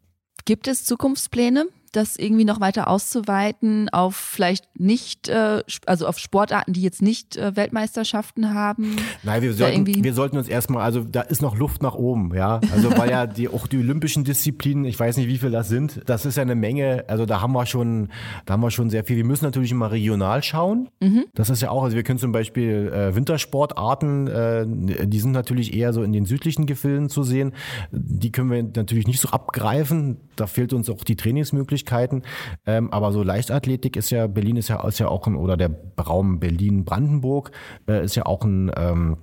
[0.45, 1.67] Gibt es Zukunftspläne?
[1.93, 7.37] Das irgendwie noch weiter auszuweiten auf vielleicht nicht, äh, also auf Sportarten, die jetzt nicht
[7.37, 8.97] äh, Weltmeisterschaften haben?
[9.23, 12.61] Nein, wir sollten, wir sollten uns erstmal, also da ist noch Luft nach oben, ja.
[12.73, 16.03] Also weil ja die, auch die olympischen Disziplinen, ich weiß nicht, wie viel das sind,
[16.07, 18.09] das ist ja eine Menge, also da haben wir schon,
[18.47, 19.17] da haben wir schon sehr viel.
[19.17, 20.89] Wir müssen natürlich immer regional schauen.
[21.01, 21.25] Mhm.
[21.35, 25.75] Das ist ja auch, also wir können zum Beispiel äh, Wintersportarten, äh, die sind natürlich
[25.75, 27.53] eher so in den südlichen Gefilden zu sehen.
[27.91, 30.19] Die können wir natürlich nicht so abgreifen.
[30.37, 31.80] Da fehlt uns auch die Trainingsmöglichkeit.
[31.81, 32.23] Möglichkeiten.
[32.67, 35.71] Ähm, aber so Leichtathletik ist ja, Berlin ist ja, ist ja auch ein, oder der
[35.99, 37.51] Raum Berlin-Brandenburg
[37.89, 39.17] äh, ist ja auch ein, ähm,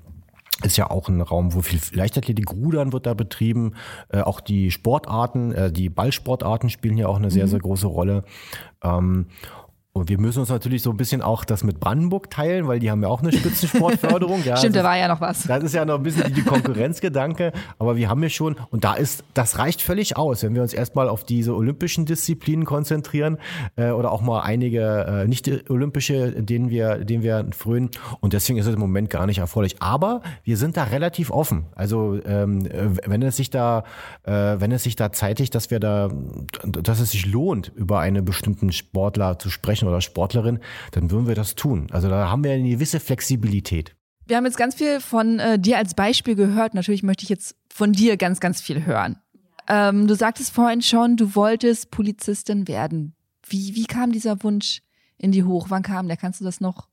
[0.64, 3.74] ist ja auch ein Raum, wo viel Leichtathletik, Rudern wird da betrieben.
[4.10, 7.49] Äh, auch die Sportarten, äh, die Ballsportarten spielen ja auch eine sehr, mhm.
[7.49, 8.24] sehr große Rolle.
[8.84, 9.28] Ähm,
[9.98, 12.91] Und wir müssen uns natürlich so ein bisschen auch das mit Brandenburg teilen, weil die
[12.91, 14.43] haben ja auch eine Spitzensportförderung.
[14.45, 15.43] ja, Stimmt, da war ja noch was.
[15.43, 18.93] Das ist ja noch ein bisschen die Konkurrenzgedanke, aber wir haben ja schon, und da
[18.93, 23.38] ist, das reicht völlig aus, wenn wir uns erstmal auf diese olympischen Disziplinen konzentrieren
[23.76, 27.89] äh, oder auch mal einige äh, nicht-olympische, denen wir, denen wir frönen.
[28.20, 29.82] Und deswegen ist es im Moment gar nicht erforderlich.
[29.82, 31.66] Aber wir sind da relativ offen.
[31.76, 32.68] Also ähm,
[33.06, 33.84] wenn es sich da,
[34.24, 36.10] äh, wenn es sich da zeitigt, dass wir da,
[36.64, 40.59] dass es sich lohnt, über einen bestimmten Sportler zu sprechen oder Sportlerin,
[40.91, 41.88] dann würden wir das tun.
[41.91, 43.95] Also da haben wir eine gewisse Flexibilität.
[44.25, 46.73] Wir haben jetzt ganz viel von äh, dir als Beispiel gehört.
[46.73, 49.21] Natürlich möchte ich jetzt von dir ganz, ganz viel hören.
[49.69, 53.15] Ähm, du sagtest vorhin schon, du wolltest Polizistin werden.
[53.47, 54.81] Wie, wie kam dieser Wunsch
[55.17, 55.67] in die hoch?
[55.69, 56.17] Wann kam der?
[56.17, 56.88] Kannst du das noch?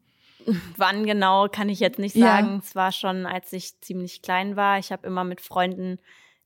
[0.76, 2.47] Wann genau, kann ich jetzt nicht sagen.
[2.47, 2.61] Ja.
[2.62, 4.78] Es war schon, als ich ziemlich klein war.
[4.78, 5.99] Ich habe immer mit Freunden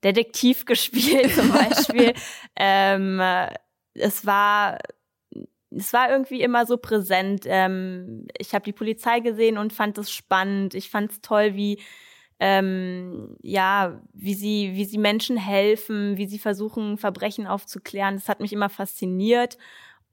[0.05, 2.15] Detektiv gespielt zum Beispiel.
[2.57, 3.21] ähm,
[3.95, 4.79] es war
[5.71, 7.45] es war irgendwie immer so präsent.
[7.47, 10.75] Ähm, ich habe die Polizei gesehen und fand es spannend.
[10.75, 11.81] Ich fand es toll, wie
[12.41, 18.15] ähm, ja, wie sie, wie sie Menschen helfen, wie sie versuchen, Verbrechen aufzuklären.
[18.15, 19.59] Das hat mich immer fasziniert.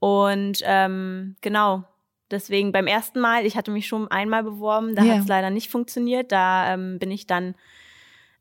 [0.00, 1.84] Und ähm, genau,
[2.30, 5.14] deswegen beim ersten Mal, ich hatte mich schon einmal beworben, da ja.
[5.14, 6.32] hat es leider nicht funktioniert.
[6.32, 7.54] Da ähm, bin ich dann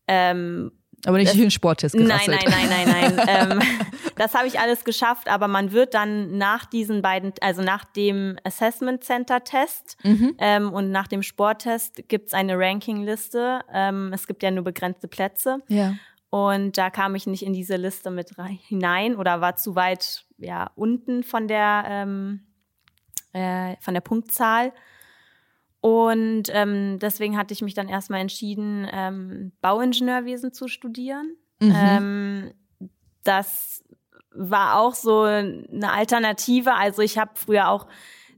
[0.08, 0.72] ähm,
[1.06, 2.42] aber nicht das, den Sporttest gerasselt.
[2.44, 3.62] Nein, nein, nein, nein, nein.
[3.62, 3.62] ähm,
[4.16, 8.38] das habe ich alles geschafft, aber man wird dann nach diesen beiden, also nach dem
[8.44, 10.36] Assessment Center Test mhm.
[10.40, 13.62] ähm, und nach dem Sporttest gibt es eine Rankingliste.
[13.74, 15.60] Ähm, es gibt ja nur begrenzte Plätze.
[15.68, 15.96] Ja.
[16.30, 20.26] Und da kam ich nicht in diese Liste mit rein, hinein oder war zu weit
[20.38, 22.42] ja, unten von der, ähm,
[23.34, 24.74] äh, von der Punktzahl.
[25.86, 31.36] Und ähm, deswegen hatte ich mich dann erstmal entschieden, ähm, Bauingenieurwesen zu studieren.
[31.60, 31.76] Mhm.
[31.76, 32.54] Ähm,
[33.24, 33.84] das
[34.32, 36.74] war auch so eine Alternative.
[36.74, 37.86] Also ich habe früher auch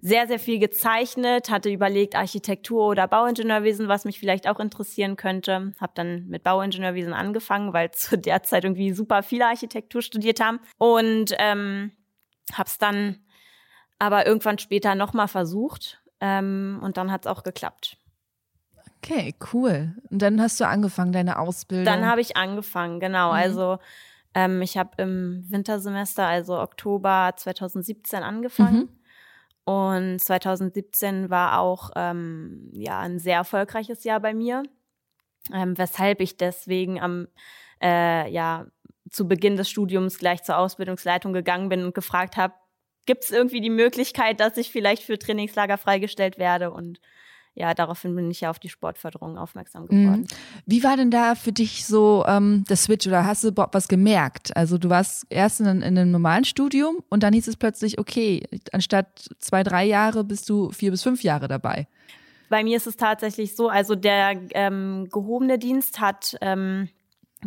[0.02, 5.74] sehr, sehr viel gezeichnet, hatte überlegt, Architektur oder Bauingenieurwesen, was mich vielleicht auch interessieren könnte.
[5.80, 10.60] Habe dann mit Bauingenieurwesen angefangen, weil zu der Zeit irgendwie super viele Architektur studiert haben.
[10.80, 11.94] Und ähm,
[12.52, 13.20] habe es dann
[14.00, 17.98] aber irgendwann später nochmal versucht ähm, und dann hat es auch geklappt.
[18.98, 19.96] Okay, cool.
[20.10, 21.86] Und dann hast du angefangen, deine Ausbildung.
[21.86, 23.30] Dann habe ich angefangen, genau.
[23.30, 23.36] Mhm.
[23.36, 23.80] Also
[24.34, 28.78] ähm, ich habe im Wintersemester, also Oktober 2017 angefangen.
[28.78, 28.90] Mhm.
[29.66, 34.64] Und 2017 war auch ähm, ja ein sehr erfolgreiches Jahr bei mir,
[35.54, 37.28] ähm, weshalb ich deswegen am
[37.82, 38.68] äh, ja
[39.10, 42.54] zu Beginn des Studiums gleich zur Ausbildungsleitung gegangen bin und gefragt habe,
[43.08, 47.00] gibt es irgendwie die Möglichkeit, dass ich vielleicht für Trainingslager freigestellt werde und
[47.56, 50.04] ja, daraufhin bin ich ja auf die Sportförderung aufmerksam mhm.
[50.04, 50.28] geworden.
[50.68, 53.88] Wie war denn da für dich so ähm, der Switch oder hast du überhaupt was
[53.88, 54.56] gemerkt?
[54.56, 58.44] Also du warst erst in, in einem normalen Studium und dann hieß es plötzlich, okay,
[58.74, 61.88] anstatt zwei, drei Jahre bist du vier bis fünf Jahre dabei.
[62.50, 66.90] Bei mir ist es tatsächlich so, also der ähm, gehobene Dienst hat ähm,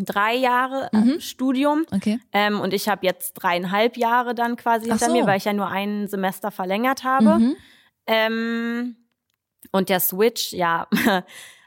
[0.05, 1.21] drei Jahre äh, mhm.
[1.21, 1.85] Studium.
[1.93, 2.21] Okay.
[2.33, 5.13] Ähm, und ich habe jetzt dreieinhalb Jahre dann quasi hinter so.
[5.13, 7.39] mir, weil ich ja nur ein Semester verlängert habe.
[7.39, 7.57] Mhm.
[8.07, 8.97] Ähm,
[9.73, 10.89] und der Switch, ja,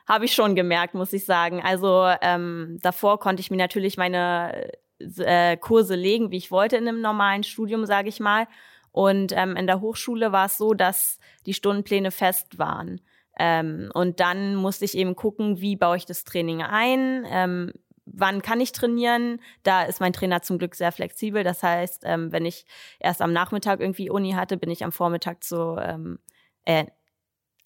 [0.07, 1.61] habe ich schon gemerkt, muss ich sagen.
[1.63, 6.87] Also ähm, davor konnte ich mir natürlich meine äh, Kurse legen, wie ich wollte in
[6.87, 8.47] einem normalen Studium, sage ich mal.
[8.91, 13.01] Und ähm, in der Hochschule war es so, dass die Stundenpläne fest waren.
[13.37, 17.73] Ähm, und dann musste ich eben gucken, wie baue ich das Training ein, ähm,
[18.05, 19.39] wann kann ich trainieren?
[19.63, 21.43] Da ist mein Trainer zum Glück sehr flexibel.
[21.43, 22.65] Das heißt, ähm, wenn ich
[22.99, 26.19] erst am Nachmittag irgendwie Uni hatte, bin ich am Vormittag zu, ähm,
[26.65, 26.85] äh,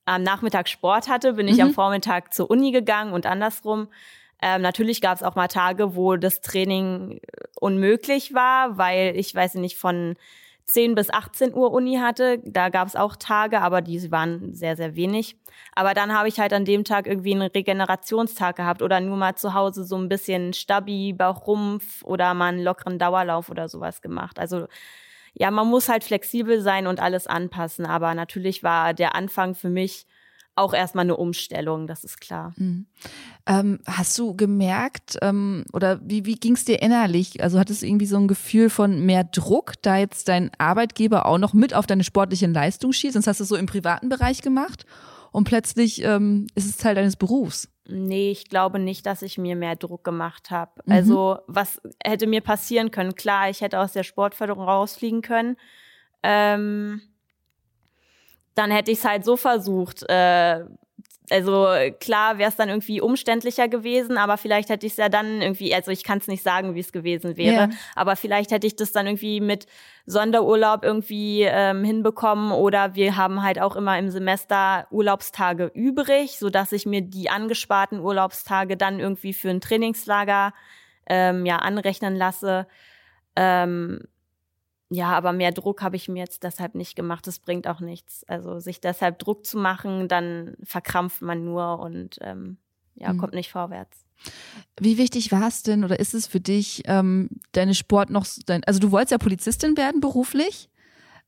[0.05, 1.73] am Nachmittag Sport hatte, bin ich am mhm.
[1.73, 3.89] Vormittag zur Uni gegangen und andersrum.
[4.41, 7.19] Ähm, natürlich gab es auch mal Tage, wo das Training
[7.59, 10.15] unmöglich war, weil ich weiß nicht von
[10.67, 12.39] 10 bis 18 Uhr Uni hatte.
[12.43, 15.37] Da gab es auch Tage, aber die waren sehr, sehr wenig.
[15.73, 19.35] Aber dann habe ich halt an dem Tag irgendwie einen Regenerationstag gehabt oder nur mal
[19.35, 24.39] zu Hause so ein bisschen Stabi, Bauchrumpf oder mal einen lockeren Dauerlauf oder sowas gemacht.
[24.39, 24.67] Also
[25.33, 27.85] ja, man muss halt flexibel sein und alles anpassen.
[27.85, 30.05] Aber natürlich war der Anfang für mich
[30.57, 32.53] auch erstmal eine Umstellung, das ist klar.
[32.57, 32.87] Mhm.
[33.45, 37.43] Ähm, hast du gemerkt, ähm, oder wie, wie ging es dir innerlich?
[37.43, 41.37] Also hattest du irgendwie so ein Gefühl von mehr Druck, da jetzt dein Arbeitgeber auch
[41.37, 43.13] noch mit auf deine sportliche Leistung schießt?
[43.13, 44.85] Sonst hast du es so im privaten Bereich gemacht
[45.31, 47.69] und plötzlich ähm, ist es Teil deines Berufs.
[47.89, 50.71] Nee, ich glaube nicht, dass ich mir mehr Druck gemacht habe.
[50.85, 50.93] Mhm.
[50.93, 53.15] Also was hätte mir passieren können?
[53.15, 55.55] Klar, ich hätte aus der Sportförderung rausfliegen können.
[56.23, 57.01] Ähm,
[58.57, 60.65] dann hätte ich es halt so versucht, äh,
[61.29, 61.67] also
[61.99, 65.75] klar wäre es dann irgendwie umständlicher gewesen, aber vielleicht hätte ich es ja dann irgendwie,
[65.75, 67.69] also ich kann es nicht sagen, wie es gewesen wäre, ja.
[67.95, 69.65] aber vielleicht hätte ich das dann irgendwie mit
[70.05, 76.49] Sonderurlaub irgendwie ähm, hinbekommen oder wir haben halt auch immer im Semester Urlaubstage übrig, so
[76.49, 80.53] dass ich mir die angesparten Urlaubstage dann irgendwie für ein Trainingslager
[81.07, 82.67] ähm, ja anrechnen lasse.
[83.35, 84.07] Ähm,
[84.89, 87.27] ja, aber mehr Druck habe ich mir jetzt deshalb nicht gemacht.
[87.27, 88.23] Das bringt auch nichts.
[88.27, 92.57] Also sich deshalb Druck zu machen, dann verkrampft man nur und ähm,
[92.95, 93.17] ja, mhm.
[93.17, 94.05] kommt nicht vorwärts.
[94.79, 98.63] Wie wichtig war es denn oder ist es für dich, ähm, deine Sport noch, dein,
[98.63, 100.69] also du wolltest ja Polizistin werden beruflich.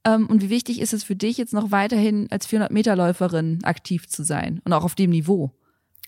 [0.05, 4.24] Ähm, und wie wichtig ist es für dich jetzt noch weiterhin als 400-Meter-Läuferin aktiv zu
[4.24, 5.51] sein und auch auf dem Niveau?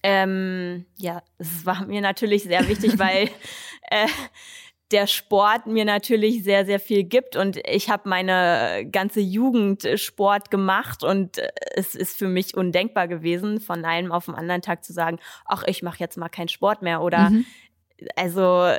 [0.03, 3.29] Ähm, ja, es war mir natürlich sehr wichtig, weil
[3.91, 4.07] äh,
[4.91, 7.35] der Sport mir natürlich sehr, sehr viel gibt.
[7.35, 13.07] Und ich habe meine ganze Jugend Sport gemacht und äh, es ist für mich undenkbar
[13.07, 16.49] gewesen, von einem auf den anderen Tag zu sagen, ach, ich mache jetzt mal keinen
[16.49, 17.01] Sport mehr.
[17.01, 17.45] Oder mhm.
[18.15, 18.71] also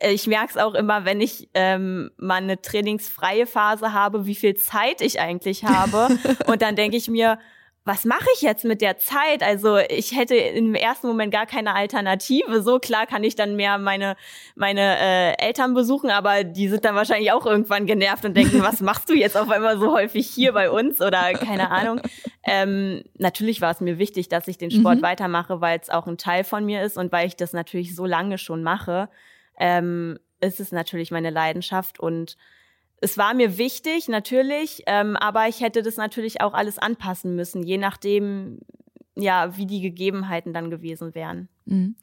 [0.00, 4.54] ich merke es auch immer, wenn ich ähm, mal eine trainingsfreie Phase habe, wie viel
[4.54, 6.08] Zeit ich eigentlich habe.
[6.46, 7.38] und dann denke ich mir,
[7.84, 9.42] was mache ich jetzt mit der Zeit?
[9.42, 12.62] Also ich hätte im ersten Moment gar keine Alternative.
[12.62, 14.16] So klar kann ich dann mehr meine
[14.54, 18.80] meine äh, Eltern besuchen, aber die sind dann wahrscheinlich auch irgendwann genervt und denken, was
[18.80, 22.00] machst du jetzt auf einmal so häufig hier bei uns oder keine Ahnung.
[22.44, 25.02] Ähm, natürlich war es mir wichtig, dass ich den Sport mhm.
[25.02, 28.06] weitermache, weil es auch ein Teil von mir ist und weil ich das natürlich so
[28.06, 29.08] lange schon mache.
[29.58, 32.36] Ähm, ist es natürlich meine Leidenschaft und
[33.02, 37.64] es war mir wichtig, natürlich, ähm, aber ich hätte das natürlich auch alles anpassen müssen,
[37.64, 38.60] je nachdem,
[39.16, 41.48] ja, wie die Gegebenheiten dann gewesen wären.
[41.64, 41.96] Mhm.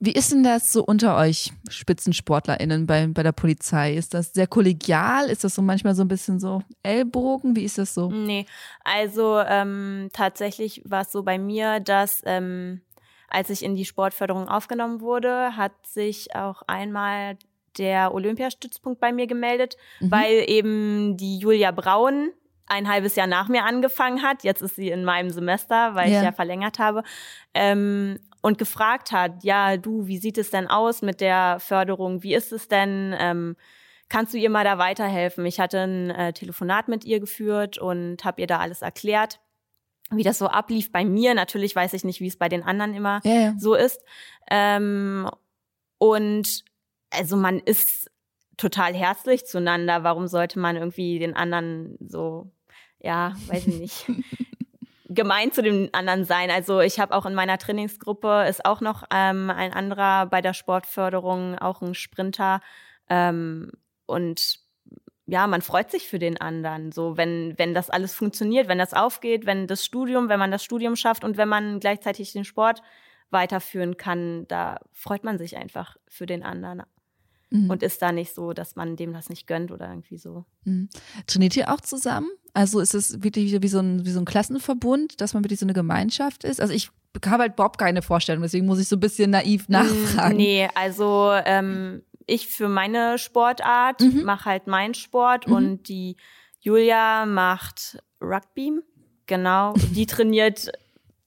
[0.00, 3.94] Wie ist denn das so unter euch SpitzensportlerInnen bei, bei der Polizei?
[3.94, 5.30] Ist das sehr kollegial?
[5.30, 7.54] Ist das so manchmal so ein bisschen so Ellbogen?
[7.54, 8.10] Wie ist das so?
[8.10, 8.44] Nee,
[8.82, 12.80] also ähm, tatsächlich war es so bei mir, dass ähm,
[13.28, 17.38] als ich in die Sportförderung aufgenommen wurde, hat sich auch einmal
[17.78, 20.10] der Olympiastützpunkt bei mir gemeldet, mhm.
[20.10, 22.30] weil eben die Julia Braun
[22.66, 24.44] ein halbes Jahr nach mir angefangen hat.
[24.44, 26.18] Jetzt ist sie in meinem Semester, weil ja.
[26.18, 27.02] ich ja verlängert habe.
[27.52, 32.22] Ähm, und gefragt hat, ja, du, wie sieht es denn aus mit der Förderung?
[32.22, 33.14] Wie ist es denn?
[33.18, 33.56] Ähm,
[34.08, 35.44] kannst du ihr mal da weiterhelfen?
[35.44, 39.40] Ich hatte ein äh, Telefonat mit ihr geführt und habe ihr da alles erklärt
[40.12, 41.34] wie das so ablief bei mir.
[41.34, 43.54] Natürlich weiß ich nicht, wie es bei den anderen immer ja, ja.
[43.58, 44.02] so ist.
[44.50, 45.30] Ähm,
[45.98, 46.64] und
[47.10, 48.10] also man ist
[48.60, 50.04] total herzlich zueinander.
[50.04, 52.50] Warum sollte man irgendwie den anderen so,
[53.00, 54.06] ja, weiß ich nicht,
[55.08, 56.50] gemein zu den anderen sein?
[56.50, 60.52] Also ich habe auch in meiner Trainingsgruppe ist auch noch ähm, ein anderer bei der
[60.52, 62.60] Sportförderung, auch ein Sprinter.
[63.08, 63.72] Ähm,
[64.06, 64.60] und
[65.26, 66.92] ja, man freut sich für den anderen.
[66.92, 70.64] So, wenn, wenn das alles funktioniert, wenn das aufgeht, wenn das Studium, wenn man das
[70.64, 72.82] Studium schafft und wenn man gleichzeitig den Sport
[73.30, 76.82] weiterführen kann, da freut man sich einfach für den anderen
[77.50, 77.70] mhm.
[77.70, 80.44] und ist da nicht so, dass man dem das nicht gönnt oder irgendwie so.
[80.64, 80.88] Mhm.
[81.26, 82.28] Trainiert ihr auch zusammen?
[82.54, 85.66] Also ist es wirklich wie so, ein, wie so ein Klassenverbund, dass man wirklich so
[85.66, 86.60] eine Gemeinschaft ist?
[86.60, 86.90] Also ich
[87.26, 90.36] habe halt überhaupt keine Vorstellung, deswegen muss ich so ein bisschen naiv mm, nachfragen.
[90.36, 94.22] Nee, also ähm, ich für meine Sportart mhm.
[94.24, 95.54] mache halt meinen Sport mhm.
[95.54, 96.16] und die
[96.60, 98.72] Julia macht Rugby.
[99.26, 100.72] Genau, die trainiert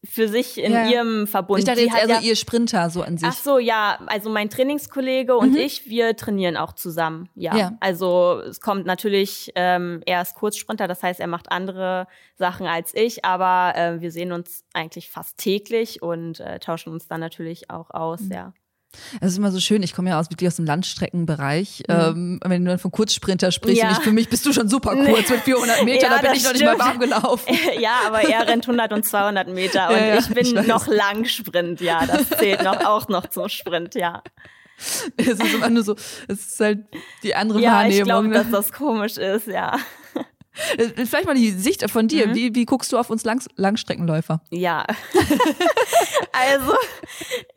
[0.06, 0.89] für sich in ja.
[0.89, 1.60] ihrem Verbund.
[1.60, 3.28] Ich dachte jetzt also ja, ihr Sprinter so an sich.
[3.28, 5.58] Ach so, ja, also mein Trainingskollege und mhm.
[5.58, 7.30] ich, wir trainieren auch zusammen.
[7.36, 7.78] Ja, ja.
[7.80, 12.93] also es kommt natürlich, ähm, er ist Kurzsprinter, das heißt, er macht andere Sachen als
[12.93, 17.70] ich, aber äh, wir sehen uns eigentlich fast täglich und äh, tauschen uns dann natürlich
[17.70, 18.32] auch aus, mhm.
[18.32, 18.54] ja.
[19.21, 21.83] Es ist immer so schön, ich komme ja aus, wirklich aus dem Landstreckenbereich.
[21.87, 21.93] Mhm.
[21.93, 23.89] Ähm, wenn du dann von Kurzsprinter sprichst, ja.
[23.89, 26.37] und ich, für mich bist du schon super kurz mit 400 Metern, ja, da bin
[26.37, 27.57] ich noch nicht mal warm gelaufen.
[27.79, 31.81] Ja, aber er rennt 100 und 200 Meter und ja, ich bin ich noch Langsprint,
[31.81, 34.21] ja, das zählt noch, auch noch zum Sprint, ja.
[35.17, 35.95] Es ist immer nur so,
[36.27, 36.85] es ist halt
[37.21, 37.93] die andere ja, Wahrnehmung.
[37.93, 38.33] Ja, ich glaube, ne?
[38.33, 39.77] dass das komisch ist, ja.
[40.78, 42.28] Äh, vielleicht mal die Sicht von dir.
[42.28, 42.36] Mhm.
[42.36, 44.41] Wie, wie guckst du auf uns Lang Langstreckenläufer?
[44.49, 44.86] Ja.
[46.32, 46.74] also,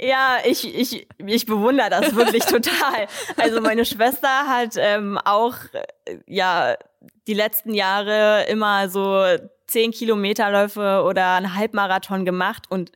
[0.01, 3.07] ja, ich, ich, ich bewundere das wirklich total.
[3.37, 6.77] Also meine Schwester hat ähm, auch, äh, ja,
[7.27, 9.25] die letzten Jahre immer so
[9.67, 12.93] zehn Kilometerläufe oder einen Halbmarathon gemacht und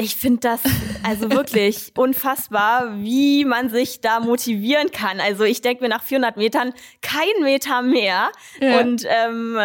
[0.00, 0.60] ich finde das
[1.02, 5.20] also wirklich unfassbar, wie man sich da motivieren kann.
[5.20, 6.72] Also ich denke mir nach 400 Metern
[7.02, 8.30] kein Meter mehr.
[8.60, 8.80] Ja.
[8.80, 9.58] Und ähm,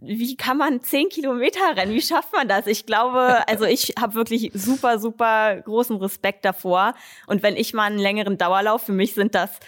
[0.00, 1.92] wie kann man 10 Kilometer rennen?
[1.92, 2.66] Wie schafft man das?
[2.66, 6.94] Ich glaube, also ich habe wirklich super, super großen Respekt davor.
[7.26, 9.60] Und wenn ich mal einen längeren Dauerlauf, für mich sind das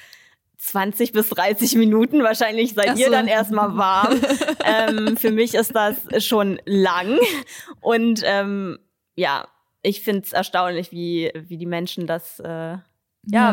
[0.58, 2.22] 20 bis 30 Minuten.
[2.22, 3.02] Wahrscheinlich seid so.
[3.02, 4.18] ihr dann erstmal warm.
[4.64, 7.18] ähm, für mich ist das schon lang.
[7.80, 8.78] Und ähm,
[9.14, 9.46] ja,
[9.84, 12.82] ich finde es erstaunlich, wie, wie die Menschen das, äh, ja,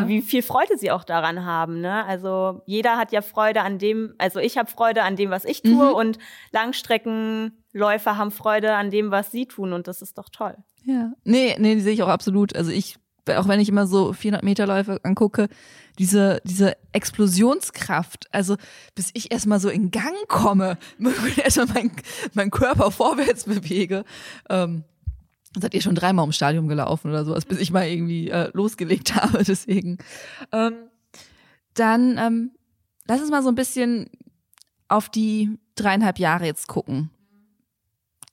[0.00, 0.08] Ja.
[0.08, 1.80] wie viel Freude sie auch daran haben.
[1.80, 2.04] Ne?
[2.04, 5.62] Also jeder hat ja Freude an dem, also ich habe Freude an dem, was ich
[5.62, 5.94] tue Mhm.
[5.94, 6.18] und
[6.52, 10.56] Langstreckenläufer haben Freude an dem, was sie tun und das ist doch toll.
[10.84, 11.12] Ja.
[11.24, 12.54] Nee, nee, die sehe ich auch absolut.
[12.56, 12.96] Also ich,
[13.28, 15.48] auch wenn ich immer so 400 Meter Läufe angucke,
[15.98, 18.56] diese, diese Explosionskraft, also
[18.94, 20.78] bis ich erstmal so in Gang komme,
[21.42, 21.92] erstmal meinen
[22.34, 24.04] mein Körper vorwärts bewege,
[24.50, 24.84] ähm,
[25.58, 29.14] seid ihr schon dreimal ums Stadion gelaufen oder sowas, bis ich mal irgendwie äh, losgelegt
[29.16, 29.98] habe, deswegen.
[30.52, 30.74] Ähm,
[31.74, 32.52] dann ähm,
[33.06, 34.10] lass uns mal so ein bisschen
[34.88, 37.10] auf die dreieinhalb Jahre jetzt gucken.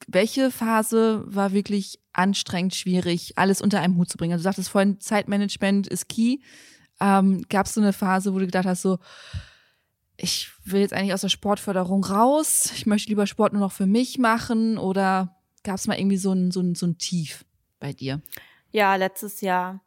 [0.08, 4.34] Welche Phase war wirklich anstrengend, schwierig, alles unter einem Hut zu bringen?
[4.34, 6.40] Also du sagtest vorhin, Zeitmanagement ist key.
[7.00, 8.98] Ähm, Gab es so eine Phase, wo du gedacht hast, so,
[10.18, 13.86] ich will jetzt eigentlich aus der Sportförderung raus, ich möchte lieber Sport nur noch für
[13.86, 15.39] mich machen oder
[15.70, 17.46] gab es mal irgendwie so ein, so, ein, so ein Tief
[17.80, 18.22] bei dir?
[18.72, 19.82] Ja, letztes Jahr.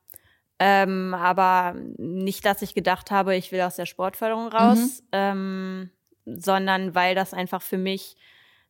[0.61, 5.91] Ähm, aber nicht, dass ich gedacht habe, ich will aus der Sportförderung raus, ähm,
[6.25, 8.17] sondern weil das einfach für mich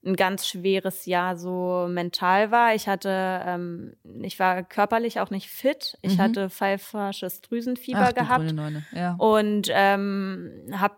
[0.04, 2.74] ein ganz schweres Jahr so mental war.
[2.74, 5.98] Ich hatte, ähm, ich war körperlich auch nicht fit.
[6.00, 6.22] Ich Mhm.
[6.22, 8.54] hatte pfeifersches Drüsenfieber Ach, gehabt.
[8.92, 9.14] Ja.
[9.18, 10.96] und ähm, habe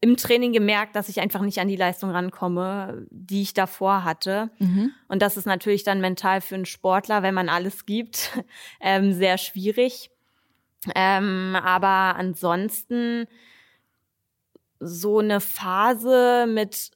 [0.00, 4.50] im Training gemerkt, dass ich einfach nicht an die Leistung rankomme, die ich davor hatte.
[4.58, 4.92] Mhm.
[5.08, 8.38] Und das ist natürlich dann mental für einen Sportler, wenn man alles gibt,
[8.80, 10.10] ähm, sehr schwierig.
[10.94, 13.26] Ähm, aber ansonsten
[14.78, 16.90] so eine Phase mit,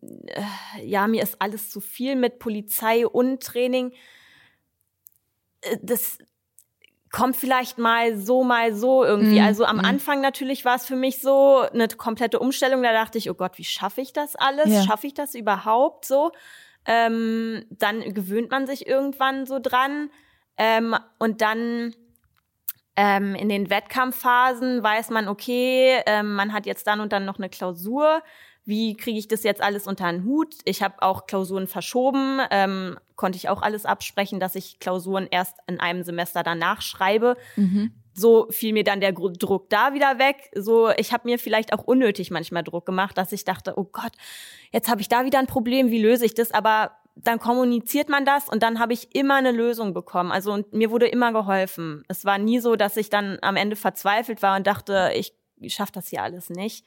[0.00, 3.92] äh, ja, mir ist alles zu viel mit Polizei und Training.
[5.60, 6.18] Äh, Das
[7.10, 9.40] kommt vielleicht mal so, mal so irgendwie.
[9.40, 9.84] Mm, Also am mm.
[9.84, 12.82] Anfang natürlich war es für mich so eine komplette Umstellung.
[12.82, 14.68] Da dachte ich, oh Gott, wie schaffe ich das alles?
[14.68, 14.82] Ja.
[14.82, 16.32] Schaffe ich das überhaupt so?
[16.86, 20.10] Ähm, dann gewöhnt man sich irgendwann so dran.
[20.56, 21.94] Ähm, und dann
[22.96, 27.38] ähm, in den Wettkampfphasen weiß man, okay, ähm, man hat jetzt dann und dann noch
[27.38, 28.22] eine Klausur.
[28.68, 30.56] Wie kriege ich das jetzt alles unter den Hut?
[30.66, 35.56] Ich habe auch Klausuren verschoben, ähm, konnte ich auch alles absprechen, dass ich Klausuren erst
[35.66, 37.38] in einem Semester danach schreibe.
[37.56, 37.94] Mhm.
[38.12, 40.50] So fiel mir dann der Druck da wieder weg.
[40.54, 44.12] So, ich habe mir vielleicht auch unnötig manchmal Druck gemacht, dass ich dachte, oh Gott,
[44.70, 46.52] jetzt habe ich da wieder ein Problem, wie löse ich das?
[46.52, 50.30] Aber dann kommuniziert man das und dann habe ich immer eine Lösung bekommen.
[50.30, 52.04] Also und mir wurde immer geholfen.
[52.08, 55.32] Es war nie so, dass ich dann am Ende verzweifelt war und dachte, ich
[55.68, 56.84] schaffe das hier alles nicht.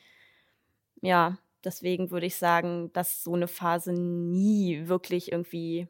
[1.02, 5.88] Ja, deswegen würde ich sagen, dass so eine Phase nie wirklich irgendwie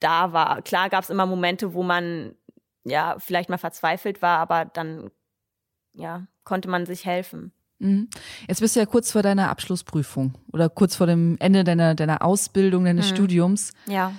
[0.00, 0.62] da war.
[0.62, 2.34] Klar gab es immer Momente, wo man
[2.84, 5.10] ja vielleicht mal verzweifelt war, aber dann
[5.94, 7.52] ja konnte man sich helfen.
[7.78, 8.08] Mhm.
[8.48, 12.22] Jetzt bist du ja kurz vor deiner Abschlussprüfung oder kurz vor dem Ende deiner, deiner
[12.24, 13.14] Ausbildung, deines Mhm.
[13.14, 13.72] Studiums.
[13.86, 14.12] Ja.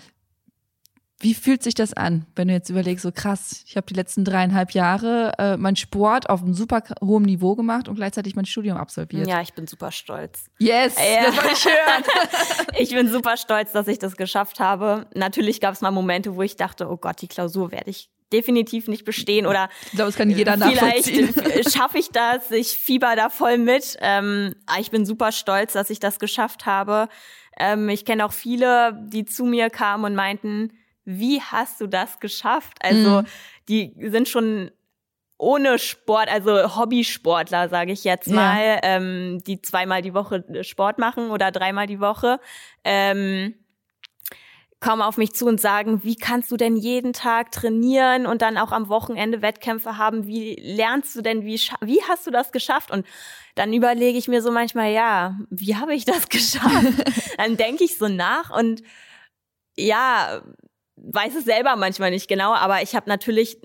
[1.23, 4.25] Wie fühlt sich das an, wenn du jetzt überlegst, so krass, ich habe die letzten
[4.25, 8.75] dreieinhalb Jahre äh, meinen Sport auf einem super hohem Niveau gemacht und gleichzeitig mein Studium
[8.75, 9.25] absolviert?
[9.27, 10.47] Ja, ich bin super stolz.
[10.59, 11.23] Yes, Ja.
[11.27, 12.03] das wollte ich hören.
[12.77, 15.07] Ich bin super stolz, dass ich das geschafft habe.
[15.15, 18.87] Natürlich gab es mal Momente, wo ich dachte, oh Gott, die Klausur werde ich definitiv
[18.89, 21.31] nicht bestehen oder Ich glaube, das kann jeder nachvollziehen.
[21.33, 23.95] Vielleicht schaffe ich das, ich fieber da voll mit.
[24.01, 27.07] Ähm, aber ich bin super stolz, dass ich das geschafft habe.
[27.57, 30.73] Ähm, ich kenne auch viele, die zu mir kamen und meinten,
[31.05, 32.77] wie hast du das geschafft?
[32.81, 33.27] Also Mhm.
[33.69, 34.71] die sind schon
[35.37, 38.35] ohne Sport, also Hobbysportler, sage ich jetzt Ja.
[38.35, 42.39] mal, ähm, die zweimal die Woche Sport machen oder dreimal die Woche.
[42.83, 43.55] Ähm,
[44.79, 48.57] kommen auf mich zu und sagen, wie kannst du denn jeden Tag trainieren und dann
[48.57, 50.27] auch am Wochenende Wettkämpfe haben?
[50.27, 52.91] Wie lernst du denn, wie, wie hast du das geschafft?
[52.91, 53.05] Und
[53.55, 56.85] dann überlege ich mir so manchmal, ja, wie habe ich das geschafft?
[57.37, 58.83] dann denke ich so nach und
[59.77, 60.41] ja,
[61.03, 63.57] weiß es selber manchmal nicht genau, aber ich habe natürlich,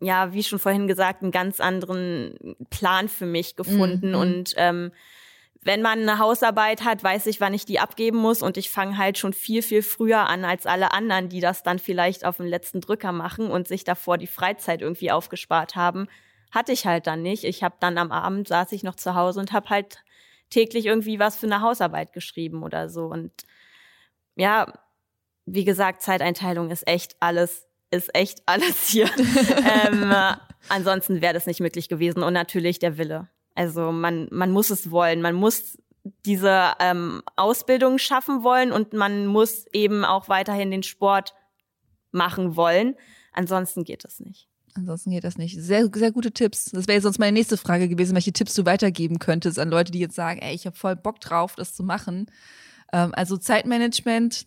[0.00, 4.14] ja, wie schon vorhin gesagt, einen ganz anderen Plan für mich gefunden Mhm.
[4.14, 4.92] und ähm,
[5.66, 8.98] wenn man eine Hausarbeit hat, weiß ich, wann ich die abgeben muss und ich fange
[8.98, 12.46] halt schon viel, viel früher an als alle anderen, die das dann vielleicht auf den
[12.46, 16.06] letzten Drücker machen und sich davor die Freizeit irgendwie aufgespart haben.
[16.50, 17.44] Hatte ich halt dann nicht.
[17.44, 20.04] Ich habe dann am Abend saß ich noch zu Hause und habe halt
[20.50, 23.06] täglich irgendwie was für eine Hausarbeit geschrieben oder so.
[23.06, 23.32] Und
[24.36, 24.70] ja,
[25.46, 29.08] wie gesagt, Zeiteinteilung ist echt alles, ist echt alles hier.
[29.86, 30.34] ähm, äh,
[30.68, 32.22] ansonsten wäre das nicht möglich gewesen.
[32.22, 33.28] Und natürlich der Wille.
[33.54, 35.22] Also man, man muss es wollen.
[35.22, 35.78] Man muss
[36.26, 41.34] diese ähm, Ausbildung schaffen wollen und man muss eben auch weiterhin den Sport
[42.10, 42.94] machen wollen.
[43.32, 44.48] Ansonsten geht es nicht.
[44.74, 45.60] Ansonsten geht das nicht.
[45.60, 46.66] Sehr, sehr gute Tipps.
[46.72, 50.00] Das wäre sonst meine nächste Frage gewesen, welche Tipps du weitergeben könntest an Leute, die
[50.00, 52.26] jetzt sagen, ey, ich habe voll Bock drauf, das zu machen.
[52.92, 54.46] Ähm, also Zeitmanagement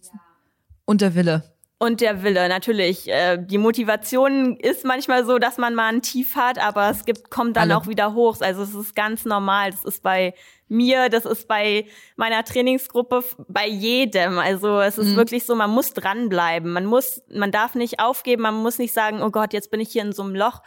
[0.88, 1.44] und der Wille.
[1.80, 3.08] Und der Wille, natürlich.
[3.08, 7.30] Äh, die Motivation ist manchmal so, dass man mal ein Tief hat, aber es gibt,
[7.30, 7.78] kommt dann Alle.
[7.78, 8.38] auch wieder hoch.
[8.40, 9.70] Also es ist ganz normal.
[9.70, 10.34] Das ist bei
[10.68, 11.86] mir, das ist bei
[12.16, 14.40] meiner Trainingsgruppe, bei jedem.
[14.40, 15.18] Also es ist mhm.
[15.18, 16.72] wirklich so, man muss dranbleiben.
[16.72, 19.90] Man muss, man darf nicht aufgeben, man muss nicht sagen, oh Gott, jetzt bin ich
[19.90, 20.64] hier in so einem Loch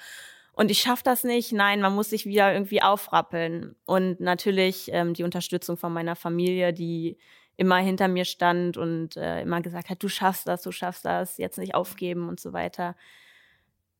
[0.52, 1.52] und ich schaffe das nicht.
[1.52, 3.74] Nein, man muss sich wieder irgendwie aufrappeln.
[3.84, 7.18] Und natürlich ähm, die Unterstützung von meiner Familie, die
[7.60, 11.36] immer hinter mir stand und äh, immer gesagt hat, du schaffst das, du schaffst das,
[11.36, 12.96] jetzt nicht aufgeben und so weiter.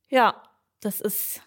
[0.08, 0.42] Ja,
[0.80, 1.42] das ist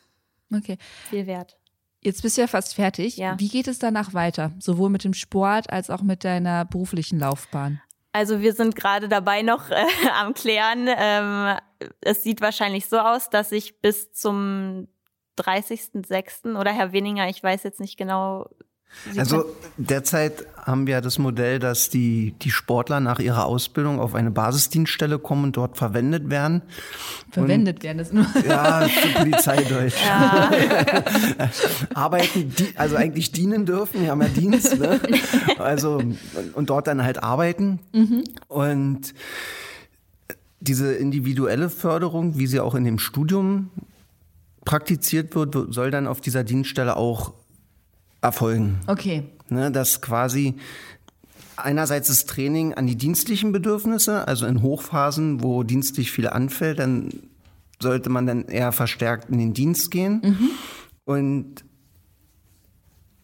[0.54, 0.78] okay.
[1.10, 1.58] viel wert.
[2.02, 3.18] Jetzt bist du ja fast fertig.
[3.18, 3.36] Ja.
[3.40, 4.52] Wie geht es danach weiter?
[4.60, 7.82] Sowohl mit dem Sport als auch mit deiner beruflichen Laufbahn?
[8.12, 9.84] Also wir sind gerade dabei noch äh,
[10.20, 10.88] am Klären.
[10.96, 11.58] Ähm,
[12.02, 14.88] es sieht wahrscheinlich so aus, dass ich bis zum
[15.40, 16.60] 30.06.
[16.60, 18.50] oder Herr Weninger, ich weiß jetzt nicht genau,
[19.18, 19.46] also
[19.78, 25.20] derzeit haben wir das Modell, dass die, die Sportler nach ihrer Ausbildung auf eine Basisdienststelle
[25.20, 26.62] kommen und dort verwendet werden.
[27.32, 28.26] Verwendet und, werden das nur.
[28.48, 29.96] Ja, für Polizeideutsch.
[30.06, 30.52] Ja.
[31.94, 35.00] arbeiten, die, also eigentlich dienen dürfen, wir haben ja Dienst, ne?
[35.58, 36.02] Also
[36.54, 37.80] und dort dann halt arbeiten.
[37.94, 38.24] Mhm.
[38.48, 39.14] Und
[40.60, 43.70] diese individuelle Förderung, wie sie auch in dem Studium
[44.66, 47.34] praktiziert wird, soll dann auf dieser Dienststelle auch
[48.24, 48.80] erfolgen.
[48.88, 49.24] Okay.
[49.50, 50.56] Ne, dass quasi
[51.58, 57.10] einerseits das Training an die dienstlichen Bedürfnisse, also in Hochphasen, wo dienstlich viel anfällt, dann
[57.80, 60.22] sollte man dann eher verstärkt in den Dienst gehen.
[60.24, 60.50] Mhm.
[61.06, 61.66] Und,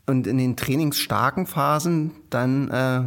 [0.06, 3.04] und in den trainingsstarken Phasen dann, äh,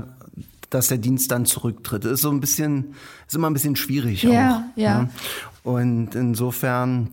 [0.70, 2.05] dass der Dienst dann zurücktritt.
[2.05, 2.95] Das ist so ein bisschen,
[3.26, 4.78] ist immer ein bisschen schwierig ja, auch.
[4.78, 5.03] Ja.
[5.03, 5.11] Ne?
[5.62, 7.11] Und insofern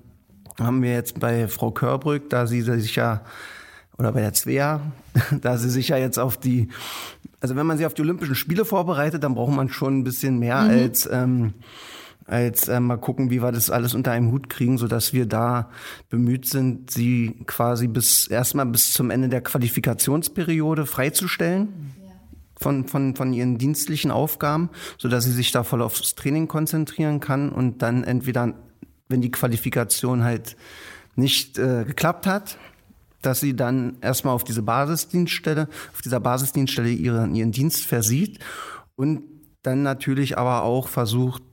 [0.58, 3.22] haben wir jetzt bei Frau Körbrück, da sie sich ja
[4.00, 4.82] oder bei der Svea,
[5.42, 6.70] da sie sich ja jetzt auf die,
[7.42, 10.40] also wenn man sich auf die Olympischen Spiele vorbereitet, dann braucht man schon ein bisschen
[10.40, 10.70] mehr mhm.
[10.70, 11.54] als ähm,
[12.30, 15.26] als äh, mal gucken, wie wir das alles unter einem Hut kriegen, so dass wir
[15.26, 15.70] da
[16.10, 21.96] bemüht sind, sie quasi bis erstmal bis zum Ende der Qualifikationsperiode freizustellen.
[22.62, 27.22] Von, von, von ihren dienstlichen Aufgaben, so dass sie sich da voll aufs Training konzentrieren
[27.22, 28.54] kann und dann entweder,
[29.08, 30.58] wenn die Qualifikation halt
[31.16, 32.58] nicht äh, geklappt hat,
[33.22, 38.40] dass sie dann erstmal auf diese Basisdienststelle, auf dieser Basisdienststelle ihren, ihren Dienst versieht
[38.96, 39.24] und
[39.64, 41.44] dann natürlich aber auch versucht,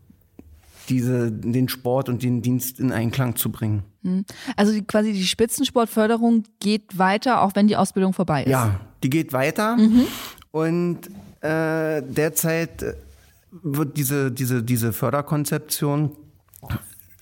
[0.89, 3.83] diese, den Sport und den Dienst in Einklang zu bringen.
[4.03, 4.25] Hm.
[4.57, 8.51] Also die, quasi die Spitzensportförderung geht weiter, auch wenn die Ausbildung vorbei ist.
[8.51, 9.77] Ja, die geht weiter.
[9.77, 10.07] Mhm.
[10.53, 11.09] Und
[11.41, 12.97] äh, derzeit
[13.51, 16.13] wird diese, diese, diese Förderkonzeption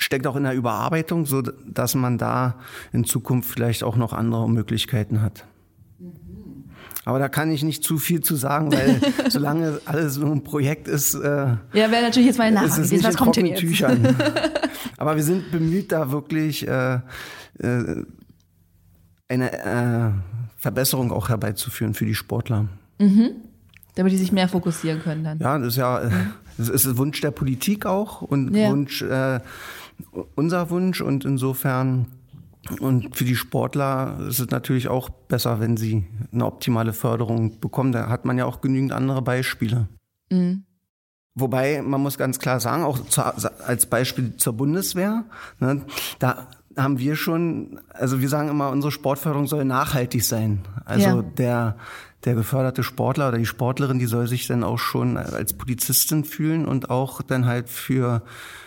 [0.05, 2.57] steckt auch in der Überarbeitung, so dass man da
[2.93, 5.47] in Zukunft vielleicht auch noch andere Möglichkeiten hat.
[7.07, 10.89] Aber da kann ich nicht zu viel zu sagen, weil solange alles so ein Projekt
[10.89, 12.83] ist, äh, ja, wäre natürlich jetzt meine Nachfrage.
[12.83, 13.61] Ist es was kommt denn jetzt?
[13.61, 14.17] Tüchern.
[14.97, 17.01] Aber wir sind bemüht, da wirklich äh, äh,
[19.29, 20.11] eine äh,
[20.59, 22.69] Verbesserung auch herbeizuführen für die Sportler.
[22.99, 23.33] Mhm.
[23.97, 25.39] Damit die sich mehr fokussieren können dann.
[25.39, 26.11] Ja, das ist ja,
[26.59, 28.71] das ist der Wunsch der Politik auch und ja.
[28.71, 29.41] Wunsch äh,
[30.35, 32.07] unser Wunsch und insofern
[32.81, 37.93] und für die Sportler ist es natürlich auch besser, wenn sie eine optimale Förderung bekommen.
[37.93, 39.89] Da hat man ja auch genügend andere Beispiele.
[40.31, 40.65] Mhm.
[41.35, 45.25] Wobei, man muss ganz klar sagen, auch zu, als Beispiel zur Bundeswehr,
[45.59, 45.83] ne,
[46.21, 50.61] da haben wir schon, also wir sagen immer, unsere Sportförderung soll nachhaltig sein.
[50.85, 51.23] Also ja.
[51.23, 51.77] der,
[52.25, 56.67] der geförderte Sportler oder die Sportlerin, die soll sich dann auch schon als Polizistin fühlen
[56.67, 58.23] und auch dann halt für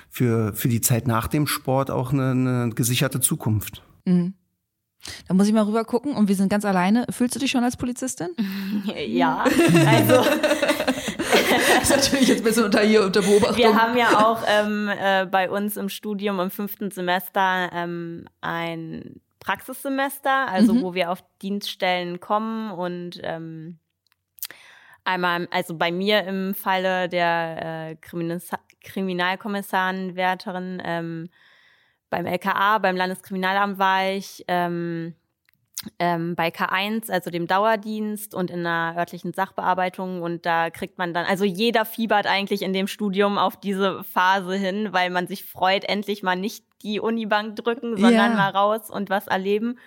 [0.10, 3.84] für, für die Zeit nach dem Sport auch eine, eine gesicherte Zukunft.
[4.06, 4.34] Mhm.
[5.28, 7.06] Da muss ich mal rüber gucken und wir sind ganz alleine.
[7.10, 8.30] Fühlst du dich schon als Polizistin?
[9.08, 9.44] Ja,
[9.88, 10.24] also.
[11.80, 13.58] das ist natürlich jetzt ein bisschen unter hier unter Beobachtung.
[13.58, 19.22] Wir haben ja auch ähm, äh, bei uns im Studium im fünften Semester ähm, ein
[19.40, 20.82] Praxissemester, also mhm.
[20.82, 23.80] wo wir auf Dienststellen kommen und ähm,
[25.04, 27.96] einmal, also bei mir im Falle der äh,
[28.88, 31.30] Kriminalkommissarenwärterin ähm,
[32.10, 35.14] beim LKA, beim Landeskriminalamt war ich, ähm,
[36.00, 40.22] ähm, bei K1, also dem Dauerdienst und in einer örtlichen Sachbearbeitung.
[40.22, 44.56] Und da kriegt man dann, also jeder fiebert eigentlich in dem Studium auf diese Phase
[44.56, 48.38] hin, weil man sich freut, endlich mal nicht die Unibank drücken, sondern ja.
[48.38, 49.78] mal raus und was erleben.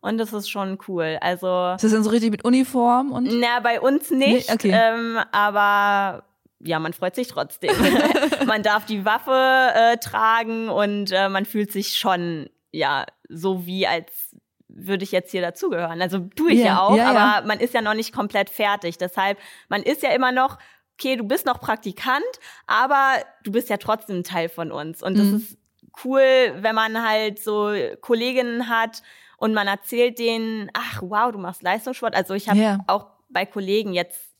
[0.00, 1.18] Und das ist schon cool.
[1.20, 1.72] Also.
[1.74, 3.28] Ist das denn so richtig mit Uniform und?
[3.40, 4.48] Na, bei uns nicht.
[4.48, 4.70] Nee, okay.
[4.72, 6.24] Ähm, aber
[6.60, 7.72] ja, man freut sich trotzdem.
[8.46, 13.86] man darf die Waffe äh, tragen und äh, man fühlt sich schon, ja, so wie
[13.86, 14.36] als
[14.68, 16.02] würde ich jetzt hier dazugehören.
[16.02, 17.42] Also tue ich ja, ja auch, ja, aber ja.
[17.46, 18.98] man ist ja noch nicht komplett fertig.
[18.98, 19.38] Deshalb,
[19.68, 20.58] man ist ja immer noch
[20.98, 22.24] okay, du bist noch Praktikant,
[22.66, 25.02] aber du bist ja trotzdem ein Teil von uns.
[25.02, 25.36] Und das mhm.
[25.36, 25.58] ist
[26.04, 26.22] cool,
[26.56, 29.02] wenn man halt so Kolleginnen hat
[29.36, 32.14] und man erzählt denen, ach wow, du machst Leistungssport.
[32.14, 32.78] Also ich habe yeah.
[32.86, 34.35] auch bei Kollegen jetzt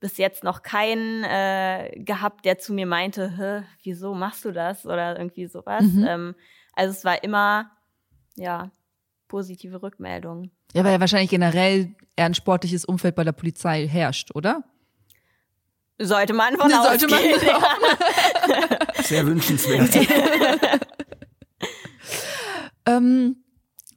[0.00, 5.18] bis jetzt noch keinen äh, gehabt, der zu mir meinte, wieso machst du das oder
[5.18, 5.84] irgendwie sowas.
[5.84, 6.06] Mhm.
[6.06, 6.34] Ähm,
[6.74, 7.70] also es war immer,
[8.34, 8.70] ja,
[9.28, 10.50] positive Rückmeldungen.
[10.74, 14.62] Ja, weil ja wahrscheinlich generell eher ein sportliches Umfeld bei der Polizei herrscht, oder?
[15.98, 19.02] Sollte man von Sollte man ja.
[19.02, 19.96] Sehr wünschenswert.
[22.86, 23.36] ähm,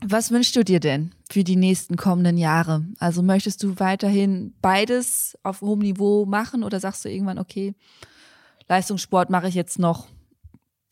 [0.02, 2.86] was wünschst du dir denn für die nächsten kommenden Jahre?
[3.00, 7.76] Also möchtest du weiterhin beides auf hohem Niveau machen oder sagst du irgendwann, okay,
[8.68, 10.08] Leistungssport mache ich jetzt noch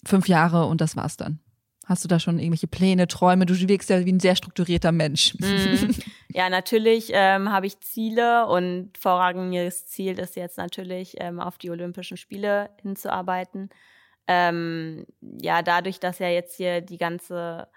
[0.06, 1.40] fünf Jahre und das war's dann?
[1.86, 3.46] Hast du da schon irgendwelche Pläne, Träume?
[3.46, 5.36] Du wirkst ja wie ein sehr strukturierter Mensch.
[5.36, 5.92] Mm,
[6.34, 11.70] ja, natürlich ähm, habe ich Ziele und vorrangiges Ziel ist jetzt natürlich, ähm, auf die
[11.70, 13.70] Olympischen Spiele hinzuarbeiten.
[14.28, 17.70] Ähm, ja, dadurch, dass ja jetzt hier die ganze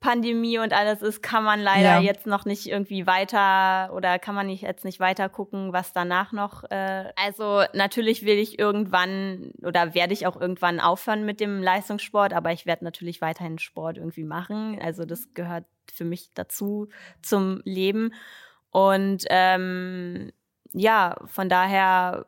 [0.00, 2.00] Pandemie und alles ist, kann man leider ja.
[2.00, 6.32] jetzt noch nicht irgendwie weiter oder kann man nicht jetzt nicht weiter gucken, was danach
[6.32, 6.64] noch.
[6.64, 12.34] Äh, also natürlich will ich irgendwann oder werde ich auch irgendwann aufhören mit dem Leistungssport,
[12.34, 14.78] aber ich werde natürlich weiterhin Sport irgendwie machen.
[14.80, 16.88] Also das gehört für mich dazu
[17.22, 18.12] zum Leben
[18.70, 20.30] und ähm,
[20.72, 22.26] ja, von daher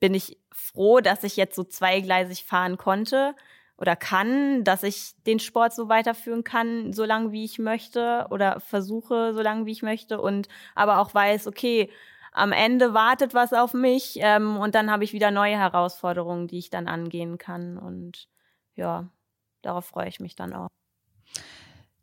[0.00, 3.34] bin ich froh, dass ich jetzt so zweigleisig fahren konnte
[3.80, 8.60] oder kann, dass ich den Sport so weiterführen kann, so lange wie ich möchte oder
[8.60, 11.90] versuche, so lange wie ich möchte und aber auch weiß, okay,
[12.32, 16.58] am Ende wartet was auf mich ähm, und dann habe ich wieder neue Herausforderungen, die
[16.58, 18.28] ich dann angehen kann und
[18.76, 19.08] ja,
[19.62, 20.68] darauf freue ich mich dann auch.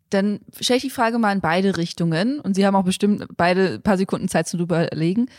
[0.09, 3.75] Dann stelle ich die Frage mal in beide Richtungen und Sie haben auch bestimmt beide
[3.75, 5.29] ein paar Sekunden Zeit zu überlegen.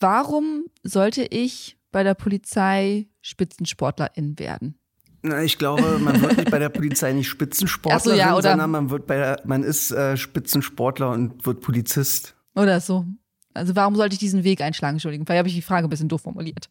[0.00, 4.81] Warum sollte ich bei der Polizei Spitzensportlerin werden?
[5.22, 8.90] Na, ich glaube, man wird nicht bei der Polizei nicht Spitzensportler, so, ja, sondern man
[8.90, 12.34] wird bei der, man ist äh, Spitzensportler und wird Polizist.
[12.56, 13.06] Oder so.
[13.54, 14.96] Also warum sollte ich diesen Weg einschlagen?
[14.96, 16.68] Entschuldigung, vielleicht habe ich die Frage ein bisschen doof formuliert.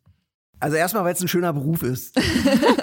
[0.60, 2.20] Also erstmal, weil es ein schöner Beruf ist.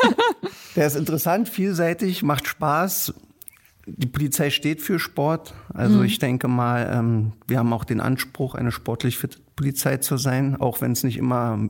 [0.76, 3.14] der ist interessant, vielseitig, macht Spaß.
[3.86, 5.54] Die Polizei steht für Sport.
[5.74, 6.04] Also mhm.
[6.04, 10.56] ich denke mal, ähm, wir haben auch den Anspruch, eine sportlich fitte Polizei zu sein,
[10.56, 11.68] auch wenn es nicht immer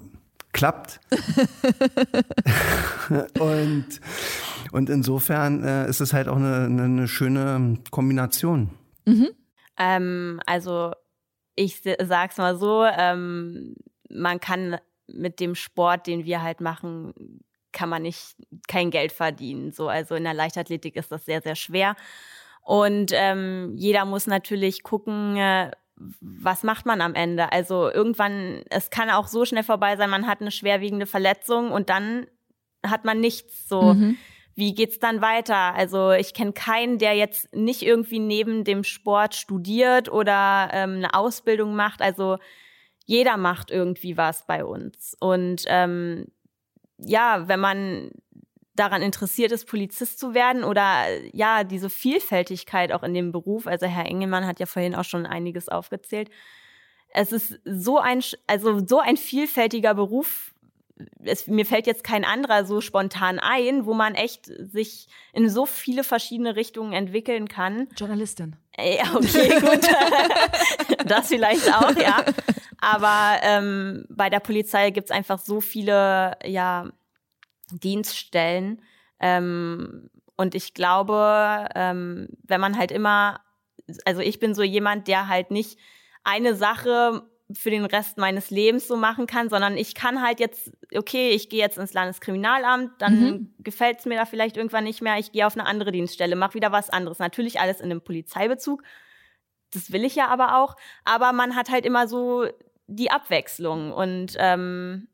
[0.53, 1.01] klappt.
[3.39, 3.87] und,
[4.73, 8.71] und insofern äh, ist es halt auch eine, eine, schöne Kombination.
[9.05, 9.29] Mhm.
[9.77, 10.93] Ähm, also
[11.55, 13.75] ich sag's mal so, ähm,
[14.09, 17.43] man kann mit dem Sport, den wir halt machen,
[17.73, 18.37] kann man nicht
[18.67, 19.73] kein Geld verdienen.
[19.73, 21.97] So, also in der Leichtathletik ist das sehr, sehr schwer.
[22.63, 25.71] Und ähm, jeder muss natürlich gucken, äh,
[26.21, 27.53] was macht man am Ende?
[27.53, 31.91] Also irgendwann, es kann auch so schnell vorbei sein, man hat eine schwerwiegende Verletzung und
[31.91, 32.27] dann
[32.87, 33.69] hat man nichts.
[33.69, 34.17] So, mhm.
[34.55, 35.75] wie geht's dann weiter?
[35.75, 41.15] Also ich kenne keinen, der jetzt nicht irgendwie neben dem Sport studiert oder ähm, eine
[41.15, 42.01] Ausbildung macht.
[42.01, 42.39] Also
[43.05, 45.17] jeder macht irgendwie was bei uns.
[45.19, 46.27] Und ähm,
[46.99, 48.11] ja, wenn man
[48.79, 53.67] daran interessiert ist, Polizist zu werden oder ja, diese Vielfältigkeit auch in dem Beruf.
[53.67, 56.31] Also Herr Engelmann hat ja vorhin auch schon einiges aufgezählt.
[57.11, 60.55] Es ist so ein, also so ein vielfältiger Beruf.
[61.25, 65.65] Es, mir fällt jetzt kein anderer so spontan ein, wo man echt sich in so
[65.65, 67.89] viele verschiedene Richtungen entwickeln kann.
[67.97, 68.57] Journalistin.
[68.77, 69.89] Ja, okay, gut.
[71.07, 72.25] das vielleicht auch, ja.
[72.81, 76.89] Aber ähm, bei der Polizei gibt's einfach so viele, ja,
[77.73, 78.83] Dienststellen.
[79.21, 83.41] Ähm, und ich glaube, ähm, wenn man halt immer,
[84.05, 85.79] also ich bin so jemand, der halt nicht
[86.23, 90.71] eine Sache für den Rest meines Lebens so machen kann, sondern ich kann halt jetzt,
[90.95, 93.55] okay, ich gehe jetzt ins Landeskriminalamt, dann mhm.
[93.59, 96.55] gefällt es mir da vielleicht irgendwann nicht mehr, ich gehe auf eine andere Dienststelle, mache
[96.55, 97.19] wieder was anderes.
[97.19, 98.83] Natürlich alles in einem Polizeibezug.
[99.73, 100.77] Das will ich ja aber auch.
[101.05, 102.47] Aber man hat halt immer so
[102.87, 103.93] die Abwechslung.
[103.93, 105.09] Und ähm,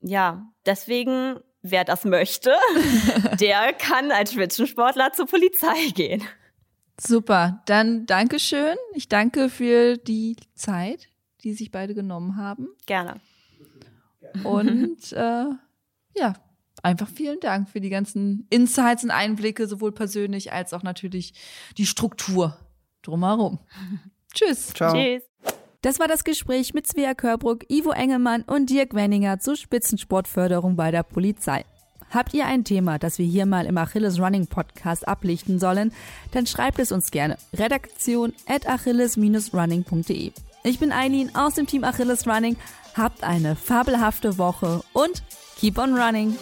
[0.00, 1.40] ja, deswegen
[1.70, 2.54] wer das möchte,
[3.40, 6.22] der kann als Spitzensportler zur Polizei gehen.
[7.00, 8.76] Super, dann Dankeschön.
[8.94, 11.08] Ich danke für die Zeit,
[11.42, 12.68] die sich beide genommen haben.
[12.86, 13.20] Gerne.
[14.44, 15.44] Und äh,
[16.16, 16.34] ja,
[16.82, 21.34] einfach vielen Dank für die ganzen Insights und Einblicke, sowohl persönlich als auch natürlich
[21.76, 22.56] die Struktur
[23.02, 23.58] drumherum.
[24.34, 24.68] Tschüss.
[24.68, 24.94] Ciao.
[24.94, 25.22] Tschüss.
[25.86, 30.90] Das war das Gespräch mit Svea Körbruck, Ivo Engelmann und Dirk Wenninger zur Spitzensportförderung bei
[30.90, 31.64] der Polizei.
[32.10, 35.92] Habt ihr ein Thema, das wir hier mal im Achilles Running Podcast ablichten sollen,
[36.32, 37.36] dann schreibt es uns gerne.
[37.54, 40.32] Redaktion at achilles-running.de.
[40.64, 42.56] Ich bin Eileen aus dem Team Achilles Running.
[42.96, 45.22] Habt eine fabelhafte Woche und
[45.56, 46.36] keep on running.